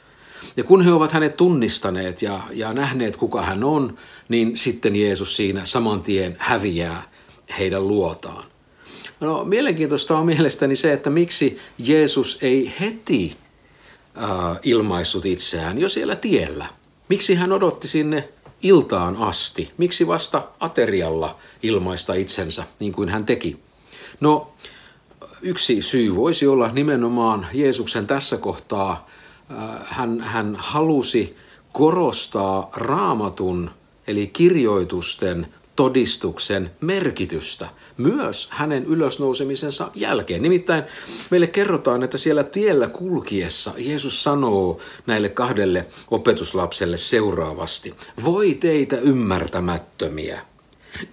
Ja 0.56 0.64
kun 0.64 0.84
he 0.84 0.92
ovat 0.92 1.12
hänet 1.12 1.36
tunnistaneet 1.36 2.22
ja, 2.22 2.40
ja 2.52 2.72
nähneet, 2.72 3.16
kuka 3.16 3.42
hän 3.42 3.64
on, 3.64 3.98
niin 4.28 4.56
sitten 4.56 4.96
Jeesus 4.96 5.36
siinä 5.36 5.64
saman 5.64 6.02
tien 6.02 6.36
häviää 6.38 7.10
heidän 7.58 7.88
luotaan. 7.88 8.44
No, 9.20 9.44
mielenkiintoista 9.44 10.18
on 10.18 10.26
mielestäni 10.26 10.76
se, 10.76 10.92
että 10.92 11.10
miksi 11.10 11.58
Jeesus 11.78 12.38
ei 12.42 12.74
heti 12.80 13.36
äh, 14.22 14.58
ilmaissut 14.62 15.26
itseään 15.26 15.80
jo 15.80 15.88
siellä 15.88 16.16
tiellä. 16.16 16.66
Miksi 17.08 17.34
hän 17.34 17.52
odotti 17.52 17.88
sinne 17.88 18.28
iltaan 18.62 19.16
asti? 19.16 19.72
Miksi 19.78 20.06
vasta 20.06 20.42
aterialla 20.60 21.36
ilmaista 21.62 22.14
itsensä 22.14 22.64
niin 22.80 22.92
kuin 22.92 23.08
hän 23.08 23.26
teki? 23.26 23.56
No, 24.20 24.52
yksi 25.42 25.82
syy 25.82 26.16
voisi 26.16 26.46
olla 26.46 26.68
nimenomaan 26.68 27.46
Jeesuksen 27.52 28.06
tässä 28.06 28.36
kohtaa. 28.36 29.08
Äh, 29.50 29.80
hän, 29.84 30.20
hän 30.20 30.56
halusi 30.58 31.36
korostaa 31.72 32.70
raamatun 32.74 33.70
eli 34.06 34.26
kirjoitusten 34.26 35.54
todistuksen 35.76 36.70
merkitystä 36.80 37.68
myös 37.98 38.48
hänen 38.50 38.84
ylösnousemisensa 38.84 39.90
jälkeen. 39.94 40.42
Nimittäin 40.42 40.84
meille 41.30 41.46
kerrotaan, 41.46 42.02
että 42.02 42.18
siellä 42.18 42.44
tiellä 42.44 42.88
kulkiessa 42.88 43.72
Jeesus 43.76 44.22
sanoo 44.22 44.80
näille 45.06 45.28
kahdelle 45.28 45.86
opetuslapselle 46.10 46.96
seuraavasti. 46.96 47.94
Voi 48.24 48.54
teitä 48.54 48.96
ymmärtämättömiä. 48.96 50.40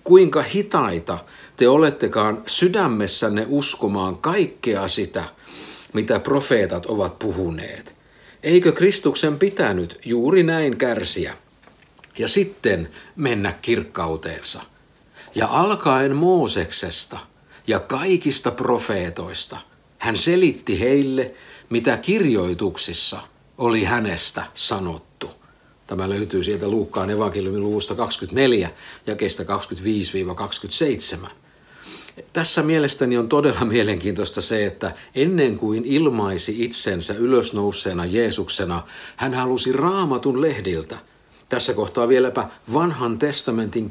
Kuinka 0.04 0.42
hitaita 0.42 1.18
te 1.58 1.70
olettekaan 1.70 2.44
sydämessänne 2.48 3.46
uskomaan 3.50 4.18
kaikkea 4.18 4.88
sitä, 4.88 5.24
mitä 5.94 6.20
profeetat 6.20 6.86
ovat 6.86 7.20
puhuneet. 7.20 7.94
Eikö 8.44 8.72
Kristuksen 8.72 9.40
pitänyt 9.40 10.00
juuri 10.06 10.44
näin 10.44 10.78
kärsiä 10.78 11.38
ja 12.18 12.28
sitten 12.28 12.90
mennä 13.16 13.54
kirkkauteensa? 13.62 14.73
Ja 15.36 15.48
alkaen 15.48 16.16
Mooseksesta 16.16 17.20
ja 17.68 17.80
kaikista 17.80 18.52
profeetoista 18.52 19.58
hän 19.98 20.18
selitti 20.18 20.80
heille, 20.80 21.32
mitä 21.70 21.98
kirjoituksissa 21.98 23.20
oli 23.58 23.84
hänestä 23.84 24.44
sanottu. 24.54 25.30
Tämä 25.88 26.10
löytyy 26.10 26.44
sieltä 26.44 26.68
Luukkaan 26.68 27.10
evankeliumin 27.10 27.62
luvusta 27.62 27.96
24 27.96 28.72
ja 29.08 29.16
kestä 29.16 29.44
25-27. 29.44 31.28
Tässä 32.34 32.64
mielestäni 32.64 33.18
on 33.18 33.30
todella 33.30 33.66
mielenkiintoista 33.66 34.42
se, 34.42 34.66
että 34.66 34.92
ennen 35.16 35.58
kuin 35.58 35.86
ilmaisi 35.86 36.64
itsensä 36.64 37.14
ylösnouseena 37.14 38.06
Jeesuksena, 38.06 38.84
hän 39.16 39.34
halusi 39.34 39.72
raamatun 39.72 40.42
lehdiltä– 40.42 40.98
tässä 41.54 41.74
kohtaa 41.74 42.08
vieläpä 42.08 42.48
vanhan 42.74 43.20
testamentin 43.20 43.90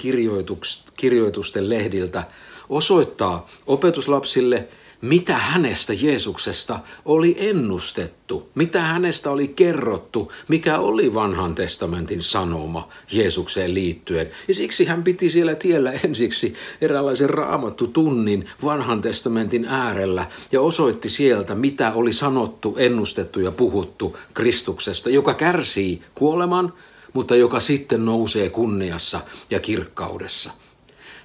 kirjoitusten 0.97 1.69
lehdiltä 1.69 2.25
osoittaa 2.69 3.47
opetuslapsille, 3.67 4.69
mitä 5.01 5.37
hänestä 5.37 5.93
Jeesuksesta 5.93 6.79
oli 7.05 7.37
ennustettu, 7.39 8.51
mitä 8.55 8.81
hänestä 8.81 9.31
oli 9.31 9.49
kerrottu, 9.49 10.33
mikä 10.49 10.79
oli 10.79 11.15
vanhan 11.15 11.55
testamentin 11.55 12.23
sanoma 12.23 12.89
Jeesukseen 13.13 13.75
liittyen. 13.75 14.31
Ja 14.49 14.55
siksi 14.55 14.85
hän 14.85 15.03
piti 15.03 15.31
siellä 15.31 15.55
tiellä 15.55 15.93
ensiksi 15.93 16.55
eräänlaisen 16.81 17.31
raamattu 17.31 17.87
tunnin 17.87 18.49
vanhan 18.65 19.01
testamentin 19.01 19.65
äärellä 19.65 20.27
ja 20.53 20.61
osoitti 20.61 21.09
sieltä, 21.09 21.55
mitä 21.55 21.93
oli 21.93 22.13
sanottu, 22.13 22.75
ennustettu 22.79 23.41
ja 23.41 23.51
puhuttu 23.51 24.17
Kristuksesta, 24.35 25.11
joka 25.11 25.35
kärsii 25.35 26.03
kuoleman, 26.15 26.73
mutta 27.13 27.37
joka 27.37 27.61
sitten 27.61 28.05
nousee 28.05 28.51
kunniassa 28.51 29.21
ja 29.51 29.61
kirkkaudessa. 29.61 30.51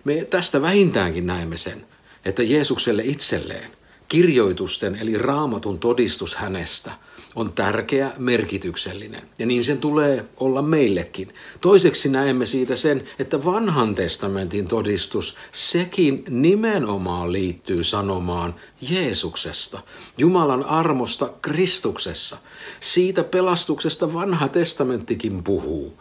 Me 0.03 0.25
tästä 0.29 0.61
vähintäänkin 0.61 1.27
näemme 1.27 1.57
sen, 1.57 1.85
että 2.25 2.43
Jeesukselle 2.43 3.03
itselleen 3.05 3.71
kirjoitusten 4.07 4.95
eli 4.95 5.17
raamatun 5.17 5.79
todistus 5.79 6.35
hänestä 6.35 6.91
on 7.35 7.53
tärkeä, 7.53 8.11
merkityksellinen. 8.17 9.21
Ja 9.39 9.45
niin 9.45 9.63
sen 9.63 9.77
tulee 9.77 10.25
olla 10.37 10.61
meillekin. 10.61 11.33
Toiseksi 11.61 12.09
näemme 12.09 12.45
siitä 12.45 12.75
sen, 12.75 13.03
että 13.19 13.45
vanhan 13.45 13.95
testamentin 13.95 14.67
todistus, 14.67 15.37
sekin 15.51 16.23
nimenomaan 16.29 17.31
liittyy 17.31 17.83
sanomaan 17.83 18.55
Jeesuksesta, 18.81 19.79
Jumalan 20.17 20.63
armosta 20.63 21.29
Kristuksessa. 21.41 22.37
Siitä 22.79 23.23
pelastuksesta 23.23 24.13
vanha 24.13 24.47
testamenttikin 24.47 25.43
puhuu 25.43 25.97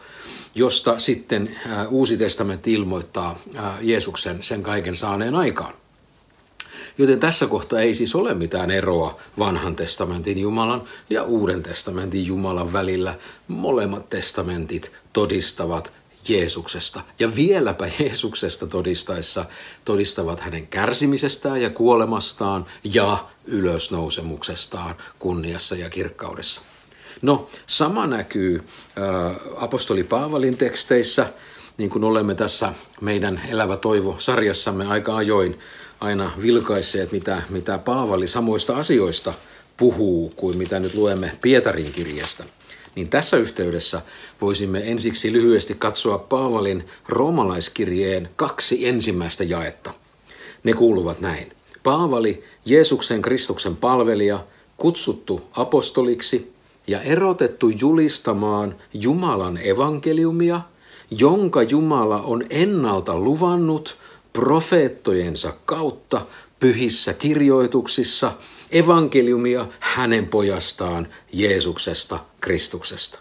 josta 0.56 0.99
sitten 0.99 1.56
Uusi 1.88 2.16
testamentti 2.16 2.73
ilmoittaa 2.73 3.38
Jeesuksen 3.80 4.42
sen 4.42 4.62
kaiken 4.62 4.97
saaneen 4.97 5.35
aikaan. 5.35 5.75
Joten 6.99 7.21
tässä 7.21 7.47
kohtaa 7.47 7.80
ei 7.80 7.95
siis 7.95 8.14
ole 8.14 8.35
mitään 8.35 8.71
eroa 8.71 9.21
vanhan 9.38 9.76
testamentin 9.76 10.38
Jumalan 10.38 10.83
ja 11.11 11.23
uuden 11.23 11.62
testamentin 11.62 12.26
Jumalan 12.26 12.73
välillä. 12.73 13.14
Molemmat 13.49 14.11
testamentit 14.11 14.92
todistavat 15.12 15.92
Jeesuksesta. 16.28 17.00
Ja 17.18 17.37
vieläpä 17.37 17.90
Jeesuksesta 17.99 18.66
todistaessa 18.66 19.45
todistavat 19.85 20.40
hänen 20.40 20.66
kärsimisestään 20.66 21.62
ja 21.62 21.71
kuolemastaan 21.71 22.66
ja 22.85 23.26
ylösnousemuksestaan 23.45 24.95
kunniassa 25.18 25.75
ja 25.75 25.90
kirkkaudessa. 25.90 26.61
No, 27.23 27.49
sama 27.66 28.06
näkyy 28.06 28.56
äh, 28.59 29.37
apostoli 29.56 30.04
Paavalin 30.04 30.56
teksteissä, 30.56 31.33
niin 31.78 31.90
kuin 31.90 32.04
olemme 32.04 32.35
tässä 32.35 32.73
meidän 33.00 33.42
Elävä 33.49 33.76
toivo-sarjassamme 33.76 34.87
aika 34.87 35.16
ajoin 35.16 35.59
aina 36.00 36.33
vilkaisseet, 36.42 37.12
mitä, 37.12 37.42
mitä 37.50 37.78
Paavali 37.78 38.26
samoista 38.26 38.76
asioista 38.76 39.35
puhuu 39.76 40.33
kuin 40.37 40.59
mitä 40.59 40.80
nyt 40.80 40.95
luemme 40.95 41.38
Pietarin 41.40 41.92
kirjasta. 41.92 42.45
Niin 42.97 43.09
tässä 43.09 43.37
yhteydessä 43.37 44.03
voisimme 44.41 44.91
ensiksi 44.91 45.33
lyhyesti 45.33 45.75
katsoa 45.79 46.19
Paavalin 46.19 46.85
roomalaiskirjeen 47.09 48.29
kaksi 48.37 48.87
ensimmäistä 48.87 49.45
jaetta. 49.45 49.95
Ne 50.65 50.73
kuuluvat 50.73 51.21
näin. 51.21 51.53
Paavali, 51.83 52.45
Jeesuksen 52.65 53.23
Kristuksen 53.23 53.76
palvelija, 53.76 54.45
kutsuttu 54.76 55.43
apostoliksi 55.53 56.53
ja 56.87 57.03
erotettu 57.03 57.69
julistamaan 57.69 58.75
Jumalan 58.95 59.59
evankeliumia, 59.62 60.61
jonka 61.11 61.62
Jumala 61.62 62.23
on 62.23 62.45
ennalta 62.50 63.19
luvannut– 63.19 63.97
profeettojensa 64.37 65.53
kautta 65.65 66.26
pyhissä 66.61 67.15
kirjoituksissa 67.15 68.33
evankeliumia 68.71 69.67
hänen 69.81 70.27
pojastaan 70.27 71.09
Jeesuksesta 71.33 72.19
Kristuksesta. 72.41 73.19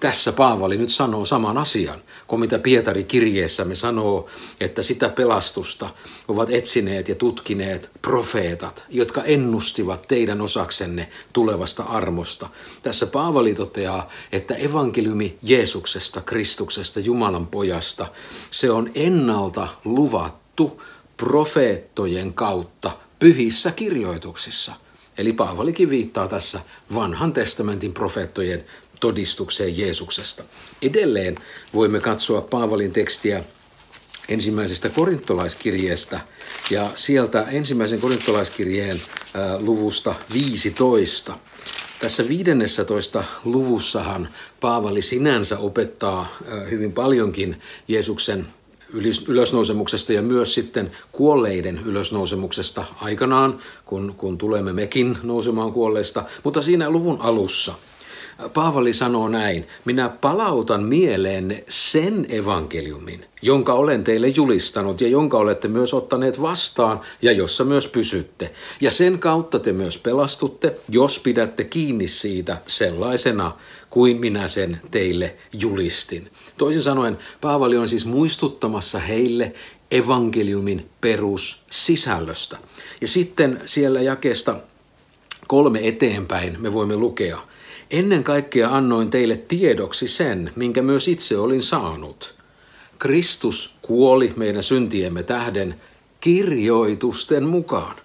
Tässä 0.00 0.32
Paavali 0.32 0.76
nyt 0.76 0.90
sanoo 0.90 1.24
saman 1.24 1.58
asian, 1.58 2.02
kuin 2.26 2.40
mitä 2.40 2.58
Pietari 2.58 3.04
kirjeessämme 3.04 3.74
sanoo, 3.74 4.28
että 4.60 4.82
sitä 4.82 5.08
pelastusta 5.08 5.90
ovat 6.28 6.50
etsineet 6.50 7.08
ja 7.08 7.14
tutkineet 7.14 7.90
profeetat, 8.02 8.84
jotka 8.88 9.22
ennustivat 9.22 10.08
teidän 10.08 10.40
osaksenne 10.40 11.08
tulevasta 11.32 11.82
armosta. 11.82 12.48
Tässä 12.82 13.06
Paavali 13.06 13.54
toteaa, 13.54 14.10
että 14.32 14.54
evankeliumi 14.54 15.38
Jeesuksesta, 15.42 16.20
Kristuksesta, 16.20 17.00
Jumalan 17.00 17.46
pojasta, 17.46 18.06
se 18.50 18.70
on 18.70 18.90
ennalta 18.94 19.68
luvattu 19.84 20.82
profeettojen 21.16 22.32
kautta 22.32 22.96
pyhissä 23.18 23.70
kirjoituksissa. 23.70 24.72
Eli 25.18 25.32
Paavalikin 25.32 25.90
viittaa 25.90 26.28
tässä 26.28 26.60
vanhan 26.94 27.32
testamentin 27.32 27.92
profeettojen 27.92 28.64
todistukseen 29.00 29.78
Jeesuksesta. 29.78 30.44
Edelleen 30.82 31.34
voimme 31.74 32.00
katsoa 32.00 32.40
Paavalin 32.40 32.92
tekstiä 32.92 33.44
ensimmäisestä 34.28 34.88
korintolaiskirjeestä 34.88 36.20
ja 36.70 36.90
sieltä 36.96 37.42
ensimmäisen 37.42 38.00
korintolaiskirjeen 38.00 39.02
luvusta 39.58 40.14
15. 40.32 41.38
Tässä 41.98 42.28
15 42.28 43.24
luvussahan 43.44 44.28
Paavali 44.60 45.02
sinänsä 45.02 45.58
opettaa 45.58 46.36
hyvin 46.70 46.92
paljonkin 46.92 47.62
Jeesuksen 47.88 48.46
ylösnousemuksesta 49.28 50.12
ja 50.12 50.22
myös 50.22 50.54
sitten 50.54 50.90
kuolleiden 51.12 51.80
ylösnousemuksesta 51.84 52.84
aikanaan, 53.00 53.58
kun, 53.84 54.14
kun 54.16 54.38
tulemme 54.38 54.72
mekin 54.72 55.18
nousemaan 55.22 55.72
kuolleista. 55.72 56.24
Mutta 56.44 56.62
siinä 56.62 56.90
luvun 56.90 57.20
alussa– 57.20 57.74
Paavali 58.54 58.92
sanoo 58.92 59.28
näin, 59.28 59.66
minä 59.84 60.08
palautan 60.08 60.82
mieleen 60.82 61.64
sen 61.68 62.26
evankeliumin, 62.28 63.24
jonka 63.42 63.74
olen 63.74 64.04
teille 64.04 64.28
julistanut 64.28 65.00
ja 65.00 65.08
jonka 65.08 65.38
olette 65.38 65.68
myös 65.68 65.94
ottaneet 65.94 66.42
vastaan 66.42 67.00
ja 67.22 67.32
jossa 67.32 67.64
myös 67.64 67.86
pysytte. 67.86 68.50
Ja 68.80 68.90
sen 68.90 69.18
kautta 69.18 69.58
te 69.58 69.72
myös 69.72 69.98
pelastutte, 69.98 70.76
jos 70.88 71.18
pidätte 71.18 71.64
kiinni 71.64 72.08
siitä 72.08 72.56
sellaisena 72.66 73.52
kuin 73.90 74.16
minä 74.16 74.48
sen 74.48 74.80
teille 74.90 75.36
julistin. 75.52 76.28
Toisin 76.58 76.82
sanoen, 76.82 77.18
Paavali 77.40 77.76
on 77.76 77.88
siis 77.88 78.06
muistuttamassa 78.06 78.98
heille 78.98 79.54
evankeliumin 79.90 80.90
perussisällöstä. 81.00 82.58
Ja 83.00 83.08
sitten 83.08 83.60
siellä 83.64 84.00
jakesta 84.00 84.56
kolme 85.48 85.88
eteenpäin 85.88 86.56
me 86.60 86.72
voimme 86.72 86.96
lukea– 86.96 87.38
Ennen 87.90 88.24
kaikkea 88.24 88.76
annoin 88.76 89.10
teille 89.10 89.36
tiedoksi 89.36 90.08
sen, 90.08 90.52
minkä 90.56 90.82
myös 90.82 91.08
itse 91.08 91.38
olin 91.38 91.62
saanut. 91.62 92.34
Kristus 92.98 93.76
kuoli 93.82 94.32
meidän 94.36 94.62
syntiemme 94.62 95.22
tähden 95.22 95.80
kirjoitusten 96.20 97.44
mukaan. 97.44 97.96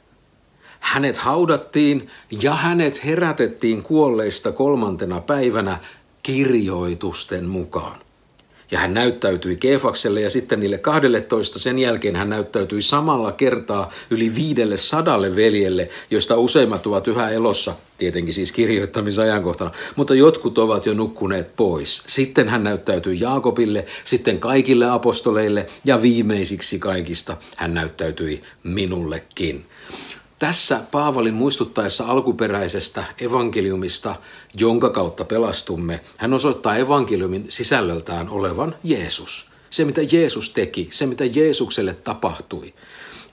Hänet 0.80 1.18
haudattiin 1.18 2.10
ja 2.42 2.54
hänet 2.54 3.06
herätettiin 3.06 3.84
kuolleista 3.84 4.52
kolmantena 4.52 5.22
päivänä 5.22 5.80
kirjoitusten 6.24 7.46
mukaan. 7.46 8.00
Ja 8.72 8.80
hän 8.80 8.94
näyttäytyi 8.94 9.56
Keefakselle 9.56 10.22
ja 10.22 10.30
sitten 10.30 10.60
niille 10.60 10.78
12. 10.78 11.60
Sen 11.60 11.80
jälkeen 11.80 12.16
hän 12.16 12.30
näyttäytyi 12.30 12.82
samalla 12.82 13.32
kertaa 13.32 13.92
yli 14.10 14.36
viidelle 14.36 14.78
sadalle 14.78 15.36
veljelle, 15.36 15.90
joista 16.12 16.38
useimmat 16.38 16.88
ovat 16.88 17.08
yhä 17.08 17.30
elossa, 17.30 17.76
tietenkin 17.98 18.34
siis 18.34 18.52
kirjoittamisajankohtana, 18.52 19.72
mutta 19.96 20.16
jotkut 20.16 20.58
ovat 20.58 20.86
jo 20.86 20.94
nukkuneet 20.94 21.56
pois. 21.56 22.04
Sitten 22.08 22.50
hän 22.50 22.64
näyttäytyi 22.64 23.20
Jaakobille, 23.20 23.86
sitten 24.04 24.40
kaikille 24.40 24.90
apostoleille 24.90 25.66
ja 25.86 26.02
viimeisiksi 26.02 26.80
kaikista 26.80 27.38
hän 27.56 27.74
näyttäytyi 27.74 28.44
minullekin. 28.64 29.66
Tässä 30.40 30.82
Paavalin 30.92 31.34
muistuttaessa 31.34 32.06
alkuperäisestä 32.06 33.04
evankeliumista, 33.22 34.16
jonka 34.60 34.90
kautta 34.90 35.26
pelastumme, 35.26 36.02
hän 36.18 36.34
osoittaa 36.34 36.78
evankeliumin 36.78 37.46
sisällöltään 37.50 38.30
olevan 38.30 38.76
Jeesus. 38.84 39.48
Se, 39.70 39.86
mitä 39.86 40.02
Jeesus 40.12 40.50
teki, 40.50 40.88
se, 40.92 41.06
mitä 41.06 41.26
Jeesukselle 41.26 41.94
tapahtui, 41.94 42.74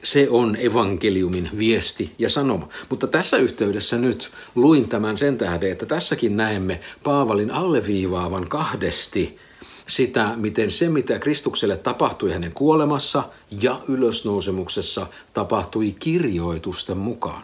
se 0.03 0.27
on 0.31 0.57
evankeliumin 0.61 1.51
viesti 1.59 2.15
ja 2.19 2.29
sanoma. 2.29 2.69
Mutta 2.89 3.07
tässä 3.07 3.37
yhteydessä 3.37 3.99
nyt 3.99 4.31
luin 4.55 4.89
tämän 4.89 5.17
sen 5.17 5.39
tähden, 5.39 5.73
että 5.73 5.87
tässäkin 5.87 6.37
näemme 6.37 6.81
Paavalin 7.03 7.51
alleviivaavan 7.51 8.49
kahdesti 8.49 9.39
sitä, 9.87 10.33
miten 10.37 10.71
se, 10.71 10.89
mitä 10.89 11.19
Kristukselle 11.19 11.77
tapahtui 11.77 12.33
hänen 12.33 12.53
kuolemassa 12.53 13.23
ja 13.61 13.81
ylösnousemuksessa, 13.89 15.07
tapahtui 15.35 15.97
kirjoitusten 15.99 16.97
mukaan. 16.97 17.43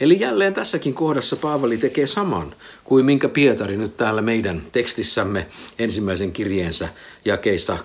Eli 0.00 0.20
jälleen 0.20 0.54
tässäkin 0.54 0.94
kohdassa 0.94 1.36
Paavali 1.36 1.78
tekee 1.78 2.06
saman 2.06 2.54
kuin 2.84 3.04
minkä 3.04 3.28
Pietari 3.28 3.76
nyt 3.76 3.96
täällä 3.96 4.22
meidän 4.22 4.62
tekstissämme 4.72 5.46
ensimmäisen 5.78 6.32
kirjeensä 6.32 6.88
jakeista 7.24 7.78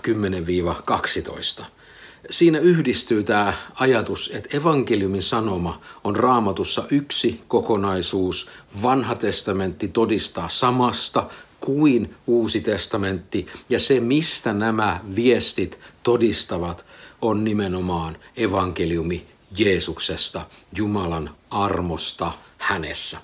10-12. 1.61 1.63
Siinä 2.29 2.59
yhdistyy 2.59 3.23
tämä 3.23 3.53
ajatus, 3.73 4.31
että 4.33 4.57
evankeliumin 4.57 5.21
sanoma 5.21 5.81
on 6.03 6.15
raamatussa 6.15 6.83
yksi 6.91 7.41
kokonaisuus. 7.47 8.49
Vanha 8.81 9.15
testamentti 9.15 9.87
todistaa 9.87 10.49
samasta 10.49 11.29
kuin 11.65 12.15
Uusi 12.27 12.61
testamentti. 12.61 13.45
Ja 13.69 13.79
se, 13.79 13.99
mistä 13.99 14.53
nämä 14.53 14.99
viestit 15.15 15.79
todistavat, 16.03 16.85
on 17.21 17.43
nimenomaan 17.43 18.17
evankeliumi 18.37 19.25
Jeesuksesta, 19.57 20.45
Jumalan 20.77 21.29
armosta 21.49 22.31
hänessä. 22.57 23.17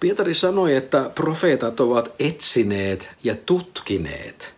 Pietari 0.00 0.34
sanoi, 0.34 0.76
että 0.76 1.10
profeetat 1.14 1.80
ovat 1.80 2.14
etsineet 2.18 3.10
ja 3.24 3.34
tutkineet. 3.34 4.54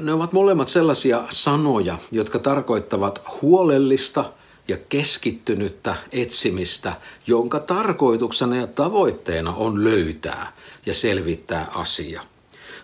Ne 0.00 0.12
ovat 0.12 0.32
molemmat 0.32 0.68
sellaisia 0.68 1.24
sanoja, 1.30 1.98
jotka 2.10 2.38
tarkoittavat 2.38 3.22
huolellista 3.42 4.32
ja 4.68 4.76
keskittynyttä 4.88 5.94
etsimistä, 6.12 6.92
jonka 7.26 7.60
tarkoituksena 7.60 8.56
ja 8.56 8.66
tavoitteena 8.66 9.54
on 9.54 9.84
löytää 9.84 10.52
ja 10.86 10.94
selvittää 10.94 11.70
asia. 11.74 12.22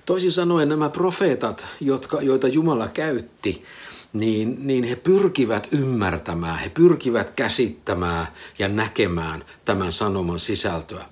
Toisin 0.06 0.32
sanoen 0.32 0.68
nämä 0.68 0.88
profeetat, 0.88 1.66
jotka, 1.80 2.22
joita 2.22 2.48
Jumala 2.48 2.88
käytti, 2.88 3.64
niin, 4.12 4.66
niin 4.66 4.84
he 4.84 4.96
pyrkivät 4.96 5.68
ymmärtämään, 5.72 6.58
he 6.58 6.68
pyrkivät 6.68 7.30
käsittämään 7.30 8.26
ja 8.58 8.68
näkemään 8.68 9.44
tämän 9.64 9.92
sanoman 9.92 10.38
sisältöä. 10.38 11.04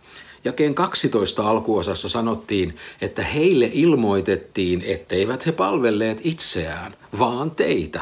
Jakeen 0.45 0.75
12 0.75 1.49
alkuosassa 1.51 2.09
sanottiin, 2.09 2.77
että 3.01 3.23
heille 3.23 3.71
ilmoitettiin, 3.73 4.83
etteivät 4.87 5.47
he 5.47 5.53
palvelleet 5.53 6.21
itseään, 6.25 6.97
vaan 7.19 7.51
teitä. 7.51 8.01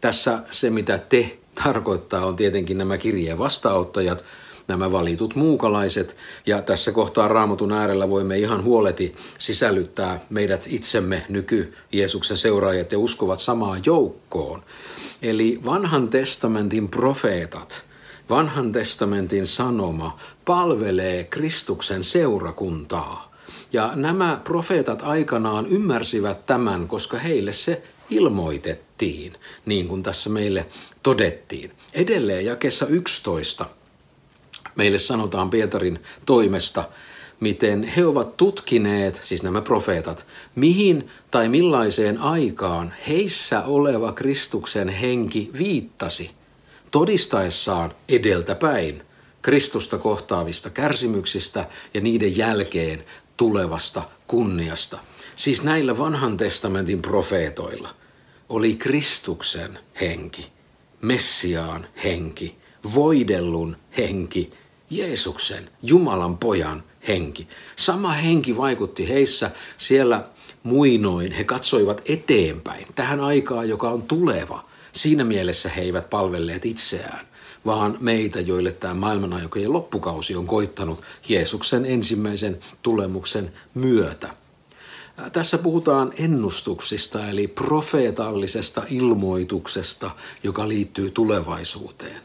Tässä 0.00 0.42
se, 0.50 0.70
mitä 0.70 0.98
te 0.98 1.38
tarkoittaa, 1.64 2.26
on 2.26 2.36
tietenkin 2.36 2.78
nämä 2.78 2.98
kirjeen 2.98 3.38
vastaanottajat, 3.38 4.24
nämä 4.68 4.92
valitut 4.92 5.34
muukalaiset. 5.34 6.16
Ja 6.46 6.62
tässä 6.62 6.92
kohtaa 6.92 7.28
raamatun 7.28 7.72
äärellä 7.72 8.10
voimme 8.10 8.38
ihan 8.38 8.64
huoleti 8.64 9.14
sisällyttää 9.38 10.20
meidät 10.30 10.66
itsemme 10.68 11.26
nyky 11.28 11.74
Jeesuksen 11.92 12.36
seuraajat 12.36 12.92
ja 12.92 12.98
uskovat 12.98 13.38
samaan 13.38 13.82
joukkoon. 13.86 14.62
Eli 15.22 15.60
vanhan 15.64 16.08
testamentin 16.08 16.88
profeetat, 16.88 17.82
vanhan 18.30 18.72
testamentin 18.72 19.46
sanoma 19.46 20.18
palvelee 20.44 21.24
Kristuksen 21.24 22.04
seurakuntaa. 22.04 23.34
Ja 23.72 23.92
nämä 23.94 24.40
profeetat 24.44 25.02
aikanaan 25.02 25.66
ymmärsivät 25.66 26.46
tämän, 26.46 26.88
koska 26.88 27.18
heille 27.18 27.52
se 27.52 27.82
ilmoitettiin, 28.10 28.83
niin 29.66 29.88
kuin 29.88 30.02
tässä 30.02 30.30
meille 30.30 30.66
todettiin. 31.02 31.72
Edelleen 31.92 32.44
jakessa 32.44 32.86
11 32.86 33.66
meille 34.76 34.98
sanotaan 34.98 35.50
Pietarin 35.50 36.02
toimesta, 36.26 36.88
miten 37.40 37.82
he 37.82 38.06
ovat 38.06 38.36
tutkineet, 38.36 39.20
siis 39.24 39.42
nämä 39.42 39.62
profeetat, 39.62 40.26
mihin 40.54 41.08
tai 41.30 41.48
millaiseen 41.48 42.18
aikaan 42.18 42.94
heissä 43.08 43.64
oleva 43.64 44.12
Kristuksen 44.12 44.88
henki 44.88 45.50
viittasi, 45.58 46.30
todistaessaan 46.90 47.94
edeltäpäin 48.08 49.02
Kristusta 49.42 49.98
kohtaavista 49.98 50.70
kärsimyksistä 50.70 51.68
ja 51.94 52.00
niiden 52.00 52.36
jälkeen 52.36 53.04
tulevasta 53.36 54.02
kunniasta. 54.26 54.98
Siis 55.36 55.62
näillä 55.62 55.98
vanhan 55.98 56.36
testamentin 56.36 57.02
profeetoilla 57.02 57.88
oli 58.48 58.74
Kristuksen 58.74 59.78
henki, 60.00 60.46
Messiaan 61.00 61.86
henki, 62.04 62.54
voidellun 62.94 63.76
henki, 63.96 64.52
Jeesuksen, 64.90 65.70
Jumalan 65.82 66.38
pojan 66.38 66.82
henki. 67.08 67.48
Sama 67.76 68.12
henki 68.12 68.56
vaikutti 68.56 69.08
heissä 69.08 69.50
siellä 69.78 70.24
muinoin. 70.62 71.32
He 71.32 71.44
katsoivat 71.44 72.02
eteenpäin, 72.04 72.86
tähän 72.94 73.20
aikaan, 73.20 73.68
joka 73.68 73.90
on 73.90 74.02
tuleva. 74.02 74.64
Siinä 74.92 75.24
mielessä 75.24 75.68
he 75.68 75.82
eivät 75.82 76.10
palvelleet 76.10 76.66
itseään, 76.66 77.26
vaan 77.66 77.96
meitä, 78.00 78.40
joille 78.40 78.72
tämä 78.72 78.94
maailmanaikojen 78.94 79.72
loppukausi 79.72 80.36
on 80.36 80.46
koittanut 80.46 81.02
Jeesuksen 81.28 81.86
ensimmäisen 81.86 82.58
tulemuksen 82.82 83.52
myötä. 83.74 84.43
Tässä 85.32 85.58
puhutaan 85.58 86.12
ennustuksista 86.18 87.28
eli 87.28 87.48
profeetallisesta 87.48 88.82
ilmoituksesta, 88.90 90.10
joka 90.42 90.68
liittyy 90.68 91.10
tulevaisuuteen. 91.10 92.20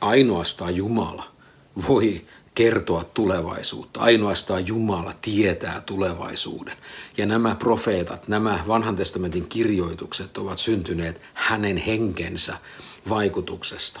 Ainoastaan 0.00 0.76
Jumala 0.76 1.24
voi 1.88 2.22
kertoa 2.54 3.04
tulevaisuutta. 3.04 4.00
Ainoastaan 4.00 4.66
Jumala 4.66 5.12
tietää 5.22 5.80
tulevaisuuden. 5.80 6.76
Ja 7.16 7.26
nämä 7.26 7.54
profeetat, 7.54 8.28
nämä 8.28 8.64
vanhan 8.68 8.96
testamentin 8.96 9.48
kirjoitukset 9.48 10.38
ovat 10.38 10.58
syntyneet 10.58 11.20
hänen 11.34 11.76
henkensä 11.76 12.56
vaikutuksesta. 13.08 14.00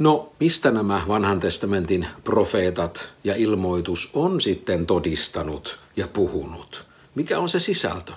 No, 0.00 0.32
mistä 0.40 0.70
nämä 0.70 1.02
vanhan 1.08 1.40
testamentin 1.40 2.06
profeetat 2.24 3.08
ja 3.24 3.36
ilmoitus 3.36 4.10
on 4.14 4.40
sitten 4.40 4.86
todistanut 4.86 5.78
ja 5.96 6.08
puhunut? 6.08 6.86
Mikä 7.14 7.38
on 7.38 7.48
se 7.48 7.60
sisältö? 7.60 8.12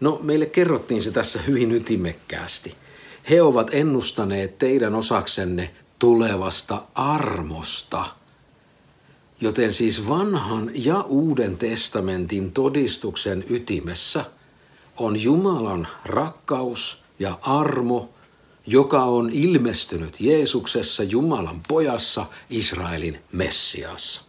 No, 0.00 0.18
meille 0.22 0.46
kerrottiin 0.46 1.02
se 1.02 1.10
tässä 1.10 1.42
hyvin 1.42 1.72
ytimekkäästi. 1.72 2.74
He 3.30 3.42
ovat 3.42 3.70
ennustaneet 3.72 4.58
teidän 4.58 4.94
osaksenne 4.94 5.70
tulevasta 5.98 6.82
armosta. 6.94 8.04
Joten 9.40 9.72
siis 9.72 10.08
vanhan 10.08 10.70
ja 10.74 11.00
uuden 11.00 11.56
testamentin 11.56 12.52
todistuksen 12.52 13.44
ytimessä 13.48 14.24
on 14.96 15.22
Jumalan 15.22 15.88
rakkaus 16.04 17.02
ja 17.18 17.38
armo, 17.42 18.13
joka 18.66 19.04
on 19.04 19.30
ilmestynyt 19.32 20.20
Jeesuksessa 20.20 21.02
Jumalan 21.02 21.60
pojassa 21.68 22.26
Israelin 22.50 23.18
Messiassa. 23.32 24.22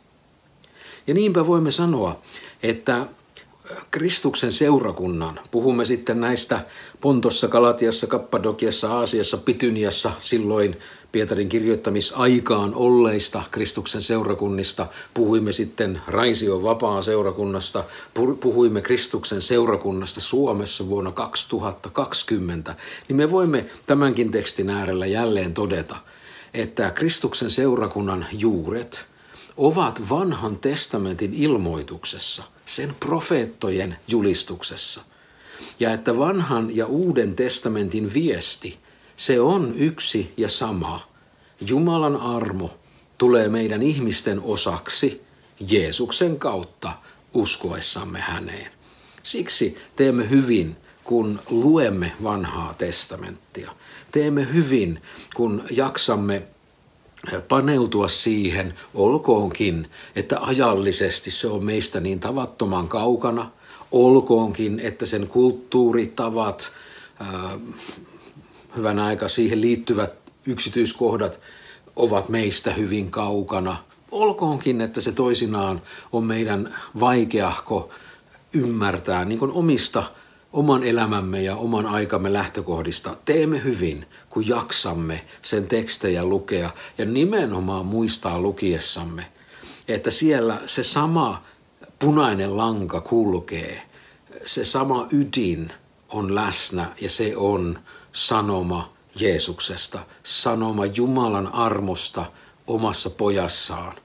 Ja 1.08 1.14
niinpä 1.14 1.48
voimme 1.48 1.72
sanoa, 1.72 2.22
että 2.64 3.08
Kristuksen 3.92 4.52
seurakunnan, 4.52 5.40
puhumme 5.52 5.86
sitten 5.86 6.22
näistä 6.22 6.66
Pontossa, 7.02 7.48
Kalatiassa, 7.48 8.08
Kappadokiassa, 8.08 8.94
Aasiassa, 8.98 9.38
Pityniassa, 9.38 10.12
silloin 10.20 10.78
Pietarin 11.16 11.50
kirjoittamisaikaan 11.50 12.76
olleista 12.76 13.44
Kristuksen 13.52 14.02
seurakunnista, 14.02 14.88
puhuimme 15.14 15.52
sitten 15.52 16.02
Raision 16.08 16.64
vapaa 16.64 17.02
seurakunnasta, 17.02 17.84
puhuimme 18.40 18.82
Kristuksen 18.82 19.42
seurakunnasta 19.42 20.22
Suomessa 20.22 20.90
vuonna 20.90 21.12
2020, 21.12 22.76
niin 23.08 23.18
me 23.18 23.32
voimme 23.32 23.66
tämänkin 23.88 24.32
tekstin 24.32 24.70
äärellä 24.70 25.06
jälleen 25.06 25.54
todeta, 25.54 25.96
että 26.54 26.92
Kristuksen 26.92 27.50
seurakunnan 27.50 28.26
juuret 28.32 29.06
ovat 29.58 30.10
vanhan 30.10 30.58
testamentin 30.58 31.34
ilmoituksessa, 31.34 32.44
sen 32.66 32.96
profeettojen 33.00 33.98
julistuksessa. 34.08 35.02
Ja 35.80 35.94
että 35.94 36.18
vanhan 36.18 36.76
ja 36.76 36.86
uuden 36.86 37.36
testamentin 37.36 38.14
viesti– 38.14 38.78
se 39.16 39.40
on 39.40 39.74
yksi 39.78 40.34
ja 40.38 40.50
sama. 40.50 41.08
Jumalan 41.68 42.16
armo 42.16 42.78
tulee 43.18 43.50
meidän 43.50 43.84
ihmisten 43.84 44.42
osaksi 44.42 45.22
Jeesuksen 45.70 46.40
kautta 46.40 46.94
uskoessamme 47.34 48.20
häneen. 48.20 48.72
Siksi 49.24 49.78
teemme 49.96 50.30
hyvin, 50.30 50.76
kun 51.04 51.40
luemme 51.50 52.12
vanhaa 52.24 52.74
testamenttia. 52.74 53.72
Teemme 54.12 54.48
hyvin, 54.54 55.02
kun 55.36 55.64
jaksamme 55.72 56.44
paneutua 57.48 58.08
siihen, 58.08 58.74
olkoonkin, 58.94 59.90
että 60.16 60.40
ajallisesti 60.40 61.32
se 61.32 61.48
on 61.48 61.64
meistä 61.64 62.00
niin 62.00 62.20
tavattoman 62.20 62.88
kaukana, 62.88 63.52
olkoonkin, 63.92 64.80
että 64.80 65.06
sen 65.06 65.28
kulttuuritavat, 65.28 66.72
hyvän 68.78 69.00
aika 69.00 69.28
siihen 69.28 69.62
liittyvät 69.62 70.14
yksityiskohdat 70.46 71.40
ovat 71.96 72.30
meistä 72.30 72.74
hyvin 72.74 73.12
kaukana. 73.12 73.78
Olkoonkin, 74.12 74.82
että 74.82 75.02
se 75.02 75.12
toisinaan 75.12 75.82
on 76.12 76.24
meidän 76.24 76.76
vaikeahko 77.00 77.90
ymmärtää 78.54 79.26
niin 79.26 79.40
omista 79.52 80.04
oman 80.54 80.84
elämämme 80.84 81.42
ja 81.42 81.56
oman 81.56 81.86
aikamme 81.86 82.34
lähtökohdista. 82.34 83.18
Teemme 83.26 83.64
hyvin, 83.64 84.06
kun 84.30 84.48
jaksamme 84.48 85.26
sen 85.42 85.68
tekstejä 85.68 86.26
lukea 86.26 86.70
ja 86.98 87.06
nimenomaan 87.06 87.86
muistaa 87.86 88.42
lukiessamme, 88.42 89.26
että 89.88 90.12
siellä 90.12 90.62
se 90.66 90.84
sama 90.84 91.44
punainen 92.00 92.58
lanka 92.58 93.02
kulkee, 93.02 93.82
se 94.46 94.66
sama 94.66 95.08
ydin 95.12 95.74
on 96.10 96.36
läsnä 96.36 96.92
ja 97.02 97.10
se 97.10 97.34
on 97.38 97.80
sanoma 98.16 98.94
Jeesuksesta, 99.16 100.00
sanoma 100.24 100.86
Jumalan 100.86 101.54
armosta 101.54 102.26
omassa 102.68 103.10
pojassaan, 103.10 103.96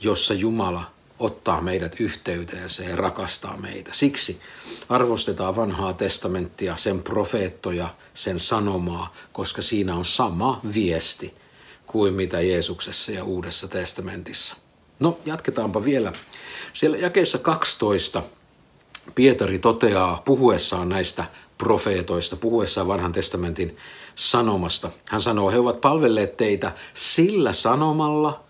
jossa 0.00 0.34
Jumala 0.34 0.90
ottaa 1.18 1.60
meidät 1.60 2.00
yhteyteensä 2.00 2.84
ja 2.84 2.96
rakastaa 2.96 3.56
meitä. 3.56 3.90
Siksi 3.94 4.40
arvostetaan 4.88 5.56
vanhaa 5.56 5.92
testamenttia, 5.92 6.76
sen 6.76 7.02
profeettoja, 7.02 7.94
sen 8.14 8.40
sanomaa, 8.40 9.14
koska 9.32 9.62
siinä 9.62 9.94
on 9.94 10.04
sama 10.04 10.60
viesti 10.74 11.34
kuin 11.86 12.14
mitä 12.14 12.40
Jeesuksessa 12.40 13.12
ja 13.12 13.24
Uudessa 13.24 13.68
testamentissa. 13.68 14.56
No, 15.00 15.18
jatketaanpa 15.26 15.84
vielä. 15.84 16.12
Siellä 16.72 16.96
jakeessa 16.96 17.38
12 17.38 18.22
Pietari 19.14 19.58
toteaa 19.58 20.22
puhuessaan 20.24 20.88
näistä 20.88 21.24
profeetoista 21.62 22.36
puhuessaan 22.36 22.88
vanhan 22.88 23.12
testamentin 23.12 23.76
sanomasta. 24.14 24.90
Hän 25.08 25.20
sanoo, 25.20 25.50
he 25.50 25.58
ovat 25.58 25.80
palvelleet 25.80 26.36
teitä 26.36 26.72
sillä 26.94 27.52
sanomalla, 27.52 28.44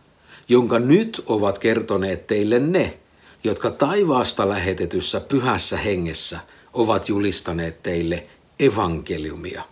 jonka 0.49 0.79
nyt 0.79 1.23
ovat 1.27 1.59
kertoneet 1.59 2.27
teille 2.27 2.59
ne, 2.59 2.99
jotka 3.45 3.71
taivaasta 3.71 4.49
lähetetyssä 4.49 5.21
pyhässä 5.21 5.77
hengessä 5.77 6.41
ovat 6.73 7.09
julistaneet 7.09 7.83
teille 7.83 8.27
evankeliumia. 8.61 9.63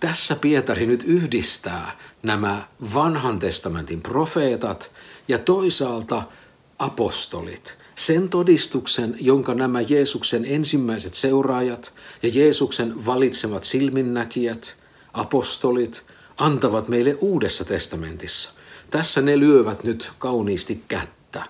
Tässä 0.00 0.36
Pietari 0.36 0.86
nyt 0.86 1.02
yhdistää 1.06 1.98
nämä 2.22 2.68
vanhan 2.94 3.38
testamentin 3.38 4.02
profeetat 4.02 4.90
ja 5.28 5.38
toisaalta 5.38 6.22
apostolit. 6.78 7.78
Sen 7.96 8.28
todistuksen, 8.28 9.16
jonka 9.20 9.54
nämä 9.54 9.80
Jeesuksen 9.80 10.44
ensimmäiset 10.44 11.14
seuraajat 11.14 11.94
ja 12.22 12.28
Jeesuksen 12.28 13.06
valitsemat 13.06 13.64
silminnäkijät, 13.64 14.76
apostolit, 15.12 16.02
antavat 16.36 16.88
meille 16.88 17.14
uudessa 17.20 17.64
testamentissa. 17.64 18.50
Tässä 18.90 19.22
ne 19.22 19.40
lyövät 19.40 19.84
nyt 19.84 20.10
kauniisti 20.18 20.82
kättä. 20.88 21.42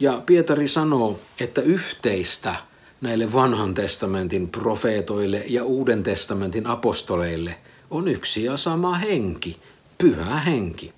Ja 0.00 0.22
Pietari 0.26 0.68
sanoo, 0.68 1.20
että 1.40 1.60
yhteistä 1.60 2.54
näille 3.00 3.32
vanhan 3.32 3.74
testamentin 3.74 4.48
profeetoille 4.48 5.44
ja 5.46 5.64
uuden 5.64 6.02
testamentin 6.02 6.66
apostoleille 6.66 7.58
on 7.90 8.08
yksi 8.08 8.44
ja 8.44 8.56
sama 8.56 8.94
henki, 8.94 9.60
pyhä 9.98 10.40
henki. 10.40 10.92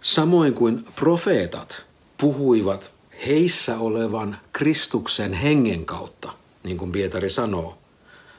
Samoin 0.00 0.54
kuin 0.54 0.84
profeetat 0.96 1.93
puhuivat 2.18 2.94
heissä 3.26 3.78
olevan 3.78 4.38
Kristuksen 4.52 5.32
hengen 5.32 5.86
kautta, 5.86 6.32
niin 6.62 6.78
kuin 6.78 6.92
Pietari 6.92 7.30
sanoo. 7.30 7.78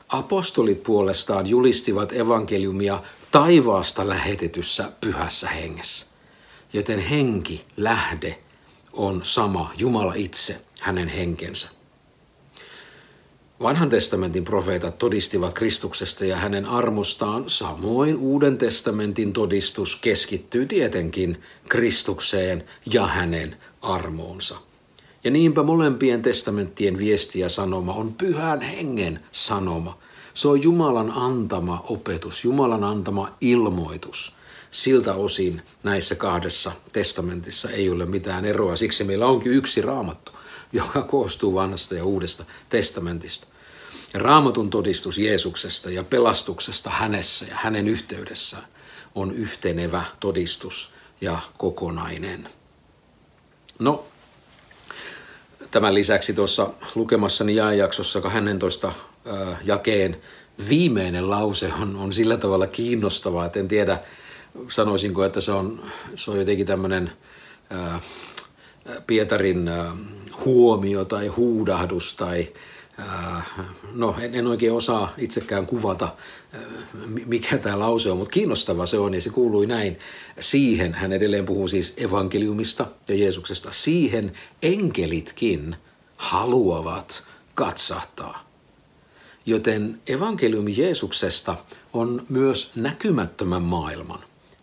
Apostolit 0.10 0.84
puolestaan 0.84 1.48
julistivat 1.48 2.14
evankeliumia 2.14 3.04
taivaasta 3.32 4.10
lähetetyssä 4.10 4.92
pyhässä 5.02 5.48
hengessä. 5.48 6.06
Joten 6.74 7.00
henki, 7.00 7.66
lähde, 7.78 8.40
on 8.94 9.20
sama, 9.24 9.74
Jumala 9.78 10.14
itse, 10.14 10.62
hänen 10.80 11.08
henkensä. 11.08 11.70
Vanhan 13.62 13.90
testamentin 13.90 14.44
profeetat 14.44 14.98
todistivat 14.98 15.54
Kristuksesta 15.54 16.26
ja 16.26 16.36
hänen 16.36 16.66
armostaan, 16.66 17.44
samoin 17.48 18.18
Uuden 18.18 18.58
testamentin 18.58 19.34
todistus 19.34 19.96
keskittyy 19.96 20.66
tietenkin 20.66 21.42
Kristukseen 21.70 22.64
ja 22.94 23.08
hänen 23.08 23.58
armoonsa. 23.82 24.58
Ja 25.24 25.32
niinpä 25.32 25.64
molempien 25.64 26.22
testamenttien 26.22 26.98
viesti 26.98 27.40
ja 27.40 27.50
sanoma 27.50 27.94
on 27.94 28.14
pyhän 28.14 28.62
hengen 28.62 29.20
sanoma. 29.32 29.98
Se 30.34 30.48
on 30.48 30.64
Jumalan 30.64 31.12
antama 31.12 31.84
opetus, 31.90 32.44
Jumalan 32.44 32.84
antama 32.84 33.38
ilmoitus. 33.42 34.36
Siltä 34.72 35.14
osin 35.14 35.62
näissä 35.84 36.16
kahdessa 36.16 36.72
testamentissa 36.94 37.70
ei 37.70 37.90
ole 37.90 38.06
mitään 38.06 38.46
eroa. 38.46 38.76
Siksi 38.76 39.04
meillä 39.04 39.26
onkin 39.26 39.52
yksi 39.52 39.82
raamattu, 39.82 40.32
joka 40.74 41.02
koostuu 41.02 41.54
vanhasta 41.54 41.96
ja 41.96 42.06
uudesta 42.06 42.46
testamentista. 42.70 43.48
Raamatun 44.14 44.70
todistus 44.70 45.18
Jeesuksesta 45.18 45.90
ja 45.90 46.04
pelastuksesta 46.04 46.90
hänessä 46.90 47.46
ja 47.46 47.56
hänen 47.56 47.88
yhteydessään 47.88 48.68
on 49.16 49.32
yhtenevä 49.32 50.04
todistus 50.20 50.94
ja 51.22 51.40
kokonainen. 51.58 52.50
No, 53.80 54.06
tämän 55.72 55.94
lisäksi 55.94 56.34
tuossa 56.34 56.70
lukemassani 56.96 57.56
jääjaksossa 57.56 58.22
12 58.22 58.94
jakeen 59.64 60.22
viimeinen 60.70 61.30
lause 61.30 61.72
on, 61.82 61.96
on 61.96 62.14
sillä 62.14 62.38
tavalla 62.38 62.68
kiinnostava, 62.68 63.46
että 63.46 63.60
en 63.60 63.68
tiedä, 63.68 64.00
sanoisinko, 64.70 65.24
että 65.24 65.42
se 65.42 65.52
on, 65.52 65.92
se 66.16 66.32
on 66.32 66.40
jotenkin 66.40 66.68
tämmöinen 66.68 67.12
Pietarin 69.08 69.70
huomio 70.46 71.06
tai 71.06 71.28
huudahdus 71.28 72.14
tai 72.14 72.48
no 73.94 74.16
en, 74.20 74.36
en 74.36 74.48
oikein 74.48 74.74
osaa 74.74 75.14
itsekään 75.18 75.66
kuvata, 75.66 76.16
mikä 77.26 77.58
tämä 77.58 77.80
lause 77.80 78.12
on, 78.12 78.18
mutta 78.18 78.32
kiinnostava 78.32 78.86
se 78.86 78.98
on 78.98 79.14
ja 79.14 79.22
se 79.22 79.30
kuului 79.30 79.66
näin. 79.66 80.00
Siihen, 80.40 80.94
hän 80.94 81.14
edelleen 81.14 81.46
puhuu 81.46 81.68
siis 81.68 81.94
evankeliumista 81.98 82.88
ja 83.08 83.16
Jeesuksesta, 83.16 83.72
siihen 83.72 84.34
enkelitkin 84.62 85.76
haluavat 86.18 87.24
katsahtaa. 87.56 88.46
Joten 89.46 90.02
evankeliumi 90.08 90.78
Jeesuksesta 90.78 91.56
on 91.94 92.26
myös 92.30 92.72
näkymättömän 92.76 93.62
maailman, 93.62 94.20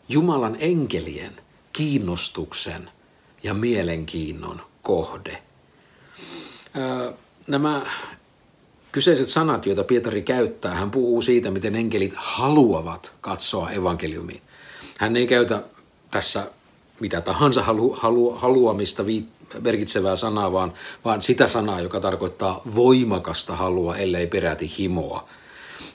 Jumalan 0.09 0.57
enkelien 0.61 1.33
kiinnostuksen 1.73 2.91
ja 3.43 3.55
mielenkiinnon 3.55 4.61
kohde. 4.83 5.43
Nämä 7.47 7.87
kyseiset 8.93 9.29
sanat, 9.29 9.67
joita 9.67 9.85
Pietari 9.85 10.23
käyttää, 10.23 10.75
hän 10.75 10.91
puhuu 10.91 11.23
siitä, 11.23 11.51
miten 11.51 11.77
enkelit 11.77 12.13
haluavat 12.17 13.13
katsoa 13.21 13.71
evankeliumiin. 13.71 14.43
Hän 14.99 15.17
ei 15.17 15.27
käytä 15.27 15.63
tässä 16.11 16.51
mitä 17.01 17.21
tahansa 17.21 17.63
halu, 17.63 17.97
halu, 17.99 18.31
haluamista 18.31 19.07
vi, 19.07 19.25
merkitsevää 19.61 20.17
sanaa, 20.17 20.53
vaan, 20.53 20.73
vaan 21.05 21.23
sitä 21.23 21.49
sanaa, 21.49 21.81
joka 21.81 22.01
tarkoittaa 22.01 22.63
voimakasta 22.75 23.57
halua, 23.57 23.97
ellei 23.97 24.27
peräti 24.27 24.73
himoa. 24.79 25.29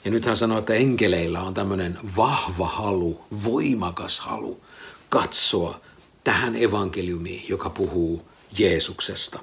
Ja 0.04 0.10
nyt 0.10 0.26
hän 0.26 0.36
sanoo, 0.36 0.58
että 0.58 0.74
enkeleillä 0.74 1.42
on 1.42 1.54
tämmöinen 1.54 1.98
vahva 2.16 2.66
halu, 2.66 3.20
voimakas 3.44 4.20
halu 4.20 4.60
katsoa 5.08 5.80
tähän 6.24 6.56
evankeliumiin, 6.56 7.44
joka 7.48 7.70
puhuu 7.70 8.22
Jeesuksesta. 8.58 9.38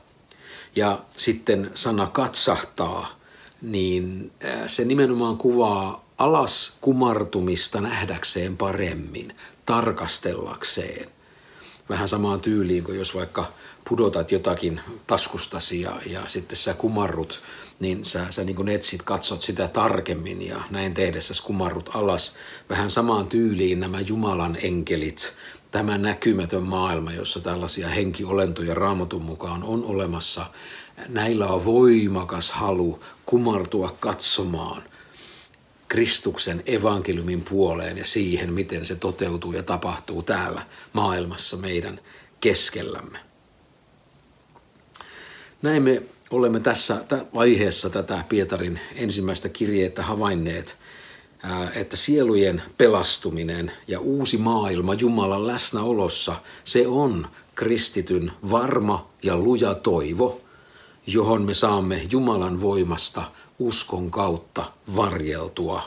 Ja 0.75 1.05
sitten 1.17 1.71
sana 1.75 2.07
katsahtaa, 2.07 3.19
niin 3.61 4.31
se 4.67 4.85
nimenomaan 4.85 5.37
kuvaa 5.37 6.05
alas 6.17 6.77
kumartumista 6.81 7.81
nähdäkseen 7.81 8.57
paremmin, 8.57 9.35
tarkastellakseen. 9.65 11.09
Vähän 11.89 12.07
samaan 12.07 12.41
tyyliin 12.41 12.83
kuin 12.83 12.97
jos 12.97 13.15
vaikka 13.15 13.51
pudotat 13.89 14.31
jotakin 14.31 14.81
taskustasi 15.07 15.81
ja, 15.81 15.99
ja 16.05 16.21
sitten 16.27 16.57
sä 16.57 16.73
kumarrut, 16.73 17.41
niin 17.79 18.05
sä, 18.05 18.27
sä 18.29 18.43
niin 18.43 18.55
kuin 18.55 18.69
etsit, 18.69 19.01
katsot 19.01 19.41
sitä 19.41 19.67
tarkemmin 19.67 20.41
ja 20.41 20.61
näin 20.69 20.93
tehdessä 20.93 21.33
kumarrut 21.43 21.89
alas. 21.93 22.35
Vähän 22.69 22.89
samaan 22.89 23.27
tyyliin 23.27 23.79
nämä 23.79 23.99
Jumalan 23.99 24.57
enkelit, 24.61 25.33
tämä 25.75 25.97
näkymätön 25.97 26.63
maailma, 26.63 27.11
jossa 27.11 27.39
tällaisia 27.39 27.87
henkiolentoja 27.87 28.73
raamatun 28.73 29.21
mukaan 29.21 29.63
on 29.63 29.83
olemassa, 29.83 30.45
näillä 31.07 31.47
on 31.47 31.65
voimakas 31.65 32.51
halu 32.51 33.03
kumartua 33.25 33.95
katsomaan 33.99 34.83
Kristuksen 35.87 36.63
evankeliumin 36.65 37.41
puoleen 37.41 37.97
ja 37.97 38.05
siihen, 38.05 38.53
miten 38.53 38.85
se 38.85 38.95
toteutuu 38.95 39.53
ja 39.53 39.63
tapahtuu 39.63 40.23
täällä 40.23 40.61
maailmassa 40.93 41.57
meidän 41.57 41.99
keskellämme. 42.41 43.19
Näin 45.61 45.83
me 45.83 46.01
olemme 46.29 46.59
tässä 46.59 47.05
vaiheessa 47.33 47.89
tätä 47.89 48.23
Pietarin 48.29 48.79
ensimmäistä 48.95 49.49
kirjettä 49.49 50.03
havainneet, 50.03 50.77
että 51.75 51.95
sielujen 51.95 52.61
pelastuminen 52.77 53.71
ja 53.87 53.99
uusi 53.99 54.37
maailma 54.37 54.93
Jumalan 54.93 55.47
läsnäolossa, 55.47 56.35
se 56.63 56.87
on 56.87 57.27
kristityn 57.55 58.31
varma 58.51 59.09
ja 59.23 59.37
luja 59.37 59.75
toivo– 59.75 60.41
johon 61.07 61.41
me 61.41 61.53
saamme 61.53 62.07
Jumalan 62.11 62.61
voimasta 62.61 63.23
uskon 63.59 64.11
kautta 64.11 64.71
varjeltua. 64.95 65.83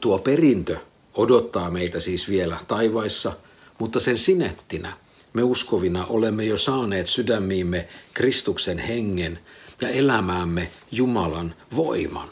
Tuo 0.00 0.18
perintö 0.18 0.76
odottaa 1.14 1.70
meitä 1.70 2.00
siis 2.00 2.28
vielä 2.28 2.56
taivaissa, 2.68 3.32
mutta 3.78 4.00
sen 4.00 4.18
sinettinä 4.18 4.92
me 5.32 5.42
uskovina 5.42 6.06
olemme 6.06 6.44
jo 6.44 6.56
saaneet 6.56 7.06
sydämiimme 7.06 7.88
Kristuksen 8.14 8.78
hengen 8.78 9.38
ja 9.80 9.88
elämäämme 9.88 10.70
Jumalan 10.92 11.54
voiman. 11.76 12.28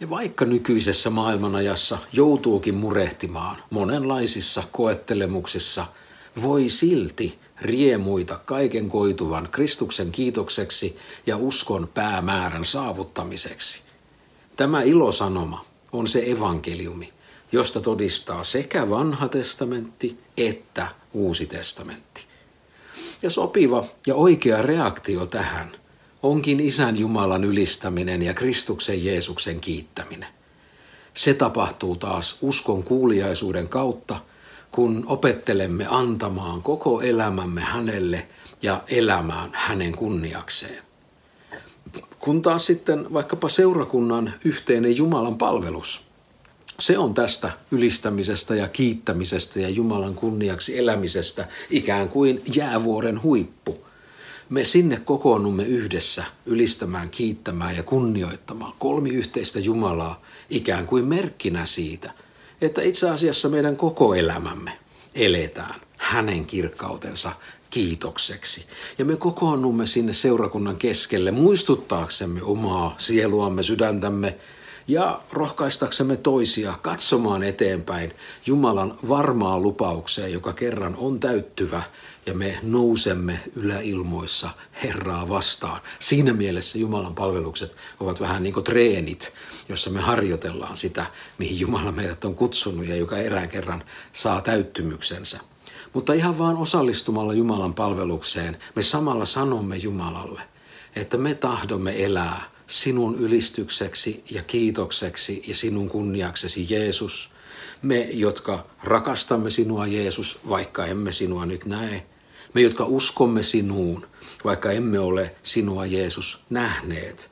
Ja 0.00 0.10
vaikka 0.10 0.44
nykyisessä 0.44 1.10
maailmanajassa 1.10 1.98
joutuukin 2.12 2.74
murehtimaan 2.74 3.62
monenlaisissa 3.70 4.62
koettelemuksissa, 4.72 5.86
voi 6.42 6.68
silti 6.68 7.38
riemuita 7.60 8.40
kaiken 8.44 8.88
koituvan 8.88 9.48
Kristuksen 9.52 10.12
kiitokseksi 10.12 10.98
ja 11.26 11.36
uskon 11.36 11.88
päämäärän 11.94 12.64
saavuttamiseksi. 12.64 13.80
Tämä 14.56 14.82
ilosanoma 14.82 15.64
on 15.92 16.06
se 16.06 16.22
evankeliumi, 16.26 17.12
josta 17.52 17.80
todistaa 17.80 18.44
sekä 18.44 18.90
vanha 18.90 19.28
testamentti 19.28 20.18
että 20.36 20.88
uusi 21.12 21.46
testamentti. 21.46 22.24
Ja 23.22 23.30
sopiva 23.30 23.84
ja 24.06 24.14
oikea 24.14 24.62
reaktio 24.62 25.26
tähän 25.26 25.79
onkin 26.22 26.60
Isän 26.60 26.98
Jumalan 26.98 27.44
ylistäminen 27.44 28.22
ja 28.22 28.34
Kristuksen 28.34 29.04
Jeesuksen 29.04 29.60
kiittäminen. 29.60 30.28
Se 31.14 31.34
tapahtuu 31.34 31.96
taas 31.96 32.38
uskon 32.40 32.82
kuuliaisuuden 32.82 33.68
kautta, 33.68 34.20
kun 34.70 35.04
opettelemme 35.06 35.86
antamaan 35.88 36.62
koko 36.62 37.00
elämämme 37.00 37.60
hänelle 37.60 38.28
ja 38.62 38.82
elämään 38.88 39.50
hänen 39.52 39.92
kunniakseen. 39.92 40.82
Kun 42.18 42.42
taas 42.42 42.66
sitten 42.66 43.12
vaikkapa 43.12 43.48
seurakunnan 43.48 44.34
yhteinen 44.44 44.96
Jumalan 44.96 45.38
palvelus, 45.38 46.10
se 46.80 46.98
on 46.98 47.14
tästä 47.14 47.52
ylistämisestä 47.70 48.54
ja 48.54 48.68
kiittämisestä 48.68 49.60
ja 49.60 49.68
Jumalan 49.68 50.14
kunniaksi 50.14 50.78
elämisestä 50.78 51.48
ikään 51.70 52.08
kuin 52.08 52.42
jäävuoren 52.54 53.22
huippu. 53.22 53.89
Me 54.50 54.64
sinne 54.64 55.00
kokoonnumme 55.04 55.62
yhdessä 55.62 56.24
ylistämään, 56.46 57.10
kiittämään 57.10 57.76
ja 57.76 57.82
kunnioittamaan 57.82 58.72
kolmi 58.78 59.10
yhteistä 59.10 59.58
Jumalaa 59.58 60.20
ikään 60.50 60.86
kuin 60.86 61.04
merkkinä 61.04 61.66
siitä, 61.66 62.10
että 62.60 62.82
itse 62.82 63.10
asiassa 63.10 63.48
meidän 63.48 63.76
koko 63.76 64.14
elämämme 64.14 64.72
eletään 65.14 65.80
hänen 65.98 66.46
kirkkautensa 66.46 67.32
kiitokseksi. 67.70 68.64
Ja 68.98 69.04
me 69.04 69.16
kokoonnumme 69.16 69.86
sinne 69.86 70.12
seurakunnan 70.12 70.76
keskelle 70.76 71.30
muistuttaaksemme 71.30 72.42
omaa 72.42 72.94
sieluamme, 72.98 73.62
sydäntämme 73.62 74.38
ja 74.88 75.20
rohkaistaksemme 75.32 76.16
toisia 76.16 76.74
katsomaan 76.82 77.42
eteenpäin 77.42 78.14
Jumalan 78.46 78.98
varmaa 79.08 79.60
lupaukseen, 79.60 80.32
joka 80.32 80.52
kerran 80.52 80.96
on 80.96 81.20
täyttyvä 81.20 81.82
ja 82.26 82.34
me 82.34 82.58
nousemme 82.62 83.40
yläilmoissa 83.56 84.50
Herraa 84.82 85.28
vastaan. 85.28 85.80
Siinä 85.98 86.32
mielessä 86.32 86.78
Jumalan 86.78 87.14
palvelukset 87.14 87.76
ovat 88.00 88.20
vähän 88.20 88.42
niin 88.42 88.52
kuin 88.54 88.64
treenit, 88.64 89.32
jossa 89.68 89.90
me 89.90 90.00
harjoitellaan 90.00 90.76
sitä, 90.76 91.06
mihin 91.38 91.60
Jumala 91.60 91.92
meidät 91.92 92.24
on 92.24 92.34
kutsunut 92.34 92.86
ja 92.86 92.96
joka 92.96 93.18
erään 93.18 93.48
kerran 93.48 93.84
saa 94.12 94.40
täyttymyksensä. 94.40 95.40
Mutta 95.92 96.12
ihan 96.12 96.38
vaan 96.38 96.56
osallistumalla 96.56 97.34
Jumalan 97.34 97.74
palvelukseen 97.74 98.58
me 98.74 98.82
samalla 98.82 99.24
sanomme 99.24 99.76
Jumalalle, 99.76 100.42
että 100.96 101.16
me 101.16 101.34
tahdomme 101.34 102.04
elää 102.04 102.49
sinun 102.70 103.18
ylistykseksi 103.18 104.24
ja 104.30 104.42
kiitokseksi 104.42 105.42
ja 105.46 105.56
sinun 105.56 105.88
kunniaksesi 105.88 106.66
Jeesus. 106.70 107.30
Me, 107.82 108.08
jotka 108.12 108.66
rakastamme 108.84 109.50
sinua 109.50 109.86
Jeesus, 109.86 110.40
vaikka 110.48 110.86
emme 110.86 111.12
sinua 111.12 111.46
nyt 111.46 111.64
näe. 111.64 112.06
Me, 112.54 112.60
jotka 112.60 112.84
uskomme 112.84 113.42
sinuun, 113.42 114.06
vaikka 114.44 114.70
emme 114.70 114.98
ole 114.98 115.34
sinua 115.42 115.86
Jeesus 115.86 116.40
nähneet. 116.50 117.30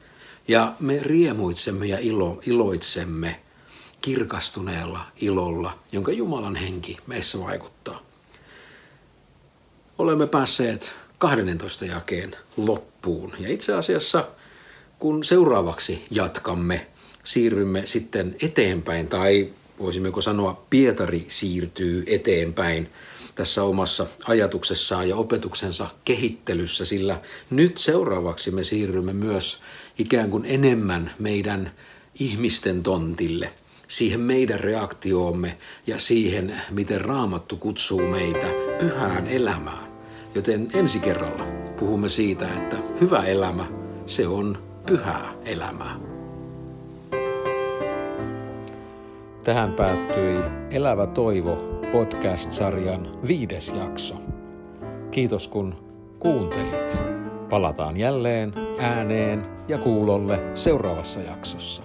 Ja 0.48 0.74
me 0.80 0.98
riemuitsemme 1.02 1.86
ja 1.86 1.98
ilo, 1.98 2.40
iloitsemme 2.46 3.40
kirkastuneella 4.00 5.06
ilolla, 5.16 5.78
jonka 5.92 6.12
Jumalan 6.12 6.56
henki 6.56 6.96
meissä 7.06 7.40
vaikuttaa. 7.40 8.02
Olemme 9.98 10.26
päässeet 10.26 10.94
12 11.18 11.84
jakeen 11.84 12.36
loppuun. 12.56 13.32
Ja 13.38 13.48
itse 13.48 13.74
asiassa 13.74 14.28
kun 14.98 15.24
seuraavaksi 15.24 16.04
jatkamme, 16.10 16.86
siirrymme 17.24 17.82
sitten 17.86 18.36
eteenpäin, 18.42 19.06
tai 19.06 19.48
voisimmeko 19.78 20.20
sanoa, 20.20 20.64
Pietari 20.70 21.24
siirtyy 21.28 22.04
eteenpäin 22.06 22.88
tässä 23.34 23.62
omassa 23.62 24.06
ajatuksessaan 24.24 25.08
ja 25.08 25.16
opetuksensa 25.16 25.88
kehittelyssä, 26.04 26.84
sillä 26.84 27.20
nyt 27.50 27.78
seuraavaksi 27.78 28.50
me 28.50 28.62
siirrymme 28.64 29.12
myös 29.12 29.60
ikään 29.98 30.30
kuin 30.30 30.44
enemmän 30.46 31.14
meidän 31.18 31.72
ihmisten 32.20 32.82
tontille, 32.82 33.52
siihen 33.88 34.20
meidän 34.20 34.60
reaktioomme 34.60 35.58
ja 35.86 35.98
siihen, 35.98 36.62
miten 36.70 37.00
raamattu 37.00 37.56
kutsuu 37.56 38.00
meitä 38.00 38.46
pyhään 38.78 39.26
elämään. 39.26 39.88
Joten 40.34 40.68
ensi 40.74 40.98
kerralla 40.98 41.44
puhumme 41.78 42.08
siitä, 42.08 42.54
että 42.54 42.76
hyvä 43.00 43.24
elämä, 43.24 43.66
se 44.06 44.26
on 44.26 44.67
pyhää 44.88 45.32
elämää. 45.44 45.96
Tähän 49.44 49.72
päättyi 49.72 50.42
Elävä 50.70 51.06
toivo 51.06 51.56
podcast-sarjan 51.92 53.08
viides 53.28 53.74
jakso. 53.78 54.14
Kiitos 55.10 55.48
kun 55.48 55.74
kuuntelit. 56.18 57.02
Palataan 57.50 57.96
jälleen 57.96 58.52
ääneen 58.78 59.46
ja 59.68 59.78
kuulolle 59.78 60.40
seuraavassa 60.54 61.20
jaksossa. 61.20 61.82